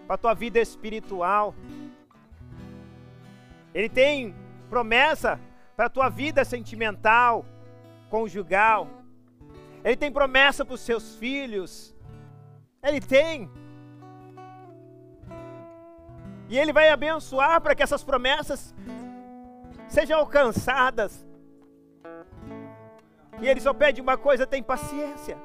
[0.06, 1.52] para a tua vida espiritual.
[3.74, 4.32] Ele tem
[4.70, 5.40] promessa
[5.78, 7.46] para a tua vida sentimental,
[8.10, 8.88] conjugal.
[9.84, 11.94] Ele tem promessa para os seus filhos.
[12.82, 13.48] Ele tem.
[16.48, 18.74] E Ele vai abençoar para que essas promessas
[19.86, 21.24] sejam alcançadas.
[23.40, 25.38] E Ele só pede uma coisa: tem paciência.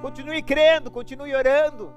[0.00, 1.92] Continue crendo, continue orando.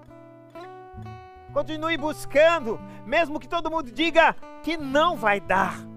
[1.53, 5.92] Continue buscando, mesmo que todo mundo diga que não vai dar.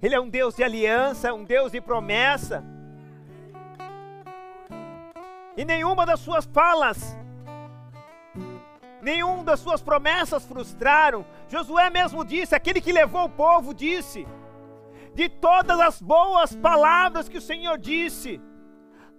[0.00, 2.64] Ele é um Deus de aliança, um Deus de promessa.
[5.56, 7.18] E nenhuma das suas falas,
[9.02, 11.26] nenhuma das suas promessas frustraram.
[11.48, 14.26] Josué mesmo disse, aquele que levou o povo disse:
[15.14, 18.40] de todas as boas palavras que o Senhor disse,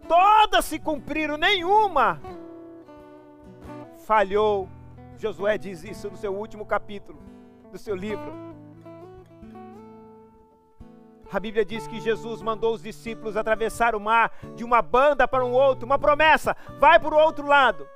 [0.08, 2.22] todas se cumpriram, nenhuma
[4.06, 4.70] falhou.
[5.18, 7.22] Josué diz isso no seu último capítulo
[7.70, 8.34] do seu livro.
[11.32, 15.46] A Bíblia diz que Jesus mandou os discípulos atravessar o mar de uma banda para
[15.46, 17.88] um outro, uma promessa: vai para o outro lado.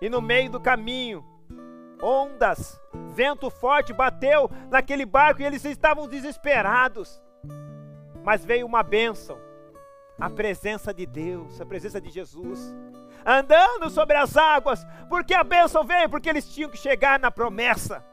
[0.00, 1.24] E no meio do caminho,
[2.02, 2.78] ondas,
[3.10, 7.22] vento forte bateu naquele barco e eles estavam desesperados.
[8.22, 9.38] Mas veio uma bênção,
[10.18, 12.74] a presença de Deus, a presença de Jesus.
[13.24, 18.04] andando sobre as águas, porque a bênção veio, porque eles tinham que chegar na promessa.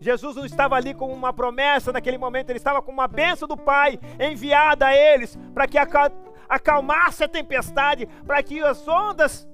[0.00, 3.56] Jesus não estava ali com uma promessa naquele momento, ele estava com uma bênção do
[3.56, 6.10] Pai enviada a eles para que acal
[6.48, 9.46] acalmasse a tempestade, para que as ondas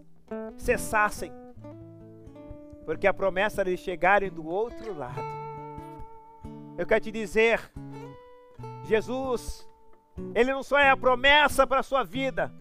[0.56, 1.32] cessassem.
[2.84, 5.20] Porque a promessa era de chegarem do outro lado.
[6.78, 7.60] Eu quero te dizer,
[8.84, 9.68] Jesus,
[10.34, 12.52] Ele não só é a promessa para a sua vida,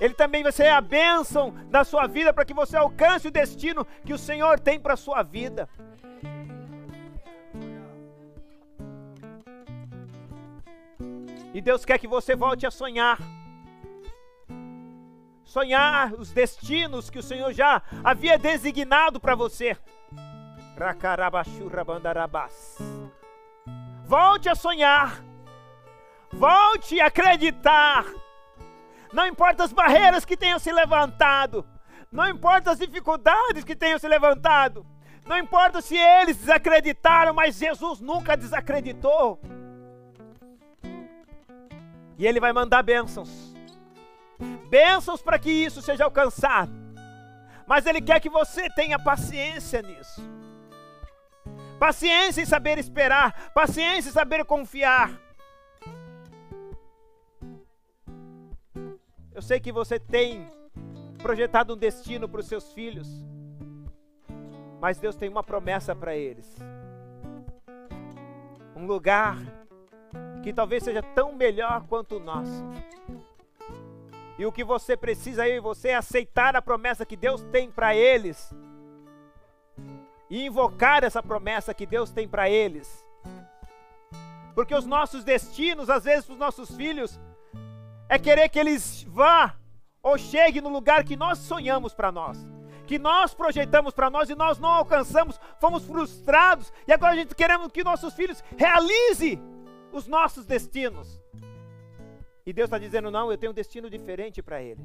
[0.00, 3.86] Ele também vai ser a bênção da sua vida para que você alcance o destino
[4.04, 5.68] que o Senhor tem para a sua vida.
[11.54, 13.16] E Deus quer que você volte a sonhar.
[15.44, 19.78] Sonhar os destinos que o Senhor já havia designado para você.
[24.04, 25.22] Volte a sonhar.
[26.32, 28.04] Volte a acreditar.
[29.12, 31.64] Não importa as barreiras que tenham se levantado.
[32.10, 34.84] Não importa as dificuldades que tenham se levantado.
[35.24, 39.40] Não importa se eles desacreditaram, mas Jesus nunca desacreditou.
[42.18, 43.54] E Ele vai mandar bênçãos.
[44.68, 46.72] Bênçãos para que isso seja alcançado.
[47.66, 50.22] Mas Ele quer que você tenha paciência nisso.
[51.78, 53.50] Paciência em saber esperar.
[53.52, 55.10] Paciência em saber confiar.
[59.32, 60.48] Eu sei que você tem
[61.18, 63.08] projetado um destino para os seus filhos.
[64.80, 66.54] Mas Deus tem uma promessa para eles.
[68.76, 69.38] Um lugar
[70.44, 72.62] que talvez seja tão melhor quanto o nosso.
[74.38, 77.70] E o que você precisa, eu e você, é aceitar a promessa que Deus tem
[77.70, 78.52] para eles.
[80.28, 83.02] E invocar essa promessa que Deus tem para eles.
[84.54, 87.18] Porque os nossos destinos, às vezes, para os nossos filhos,
[88.06, 89.56] é querer que eles vá
[90.02, 92.36] ou cheguem no lugar que nós sonhamos para nós.
[92.86, 97.34] Que nós projetamos para nós e nós não alcançamos, fomos frustrados e agora a gente
[97.34, 99.53] queremos que nossos filhos realizem
[99.94, 101.22] os nossos destinos.
[102.44, 104.84] E Deus está dizendo: não, eu tenho um destino diferente para ele,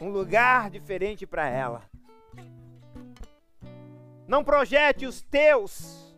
[0.00, 1.82] um lugar diferente para ela.
[4.26, 6.14] Não projete os teus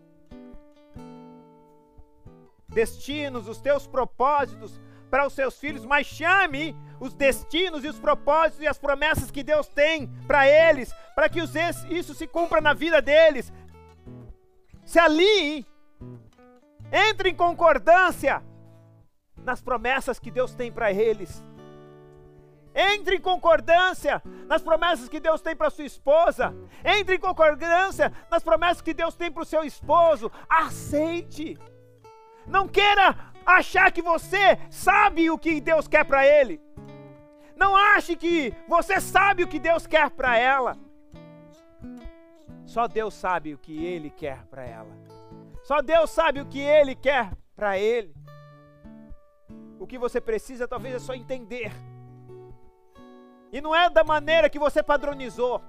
[2.69, 4.81] destinos, os teus propósitos
[5.11, 9.43] para os seus filhos, mas chame os destinos e os propósitos e as promessas que
[9.43, 11.41] Deus tem para eles, para que
[11.91, 13.53] isso se cumpra na vida deles.
[14.85, 15.67] Se alie
[16.93, 18.43] entre em concordância
[19.37, 21.43] nas promessas que Deus tem para eles.
[22.75, 26.55] Entre em concordância nas promessas que Deus tem para sua esposa.
[26.85, 30.31] Entre em concordância nas promessas que Deus tem para o seu esposo.
[30.49, 31.59] Aceite.
[32.47, 36.61] Não queira achar que você sabe o que Deus quer para ele.
[37.57, 40.77] Não ache que você sabe o que Deus quer para ela.
[42.65, 45.08] Só Deus sabe o que ele quer para ela.
[45.63, 48.15] Só Deus sabe o que Ele quer para Ele.
[49.79, 51.73] O que você precisa talvez é só entender.
[53.53, 55.63] E não é da maneira que você padronizou.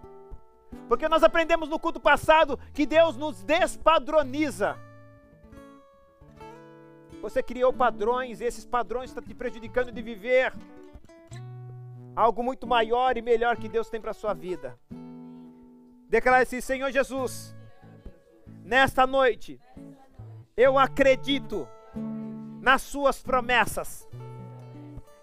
[0.88, 4.78] Porque nós aprendemos no culto passado que Deus nos despadroniza.
[7.22, 10.54] Você criou padrões e esses padrões estão te prejudicando de viver
[12.16, 14.78] algo muito maior e melhor que Deus tem para a sua vida.
[16.08, 17.56] Declare assim: Senhor Jesus,
[18.64, 19.60] nesta noite
[20.60, 21.66] eu acredito
[22.62, 24.06] nas Suas promessas.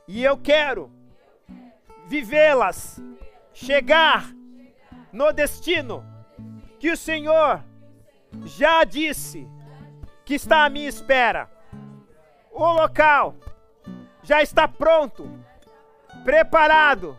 [0.09, 0.91] E eu quero
[2.07, 2.99] vivê-las,
[3.53, 4.31] chegar
[5.13, 6.03] no destino
[6.79, 7.63] que o Senhor
[8.47, 9.47] já disse
[10.25, 11.51] que está à minha espera.
[12.51, 13.35] O local
[14.23, 15.31] já está pronto,
[16.25, 17.15] preparado,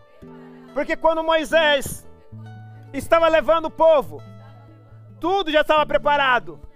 [0.74, 2.04] porque quando Moisés
[2.92, 4.20] estava levando o povo,
[5.20, 6.67] tudo já estava preparado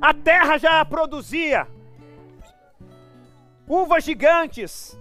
[0.00, 1.66] a terra já produzia
[3.68, 4.98] uvas gigantes,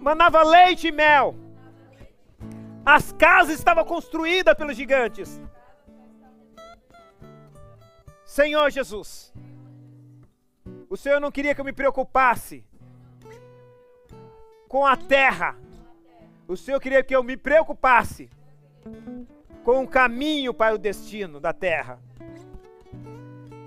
[0.00, 1.34] manava leite e mel.
[2.84, 5.40] As casas estavam construídas pelos gigantes.
[8.24, 9.32] Senhor Jesus,
[10.88, 12.64] o Senhor não queria que eu me preocupasse
[14.68, 15.56] com a terra.
[16.48, 18.30] O Senhor queria que eu me preocupasse
[19.64, 22.00] com o caminho para o destino da terra.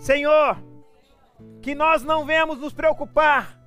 [0.04, 0.58] Senhor,
[1.62, 3.58] que nós não venhamos nos preocupar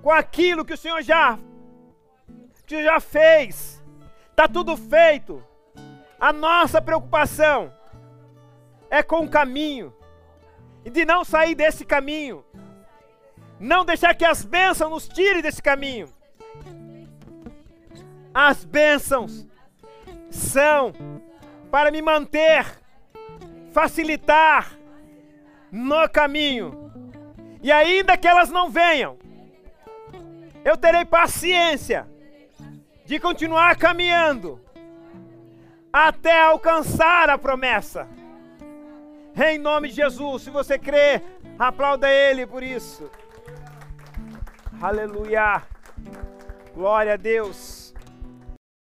[0.00, 1.36] com aquilo que o Senhor já,
[2.64, 3.84] que já fez.
[4.30, 5.44] Está tudo feito.
[6.18, 7.74] A nossa preocupação
[8.88, 9.92] é com o caminho.
[10.84, 12.44] E de não sair desse caminho.
[13.58, 16.08] Não deixar que as bênçãos nos tirem desse caminho.
[18.32, 19.44] As bênçãos
[20.30, 20.92] são
[21.68, 22.64] para me manter,
[23.72, 24.78] facilitar
[25.70, 26.90] no caminho.
[27.62, 29.18] E ainda que elas não venham,
[30.64, 32.06] eu terei paciência
[33.04, 34.60] de continuar caminhando
[35.92, 38.06] até alcançar a promessa.
[39.36, 41.22] Em nome de Jesus, se você crê,
[41.58, 43.10] aplauda Ele por isso.
[44.80, 45.62] Aleluia.
[46.74, 47.79] Glória a Deus.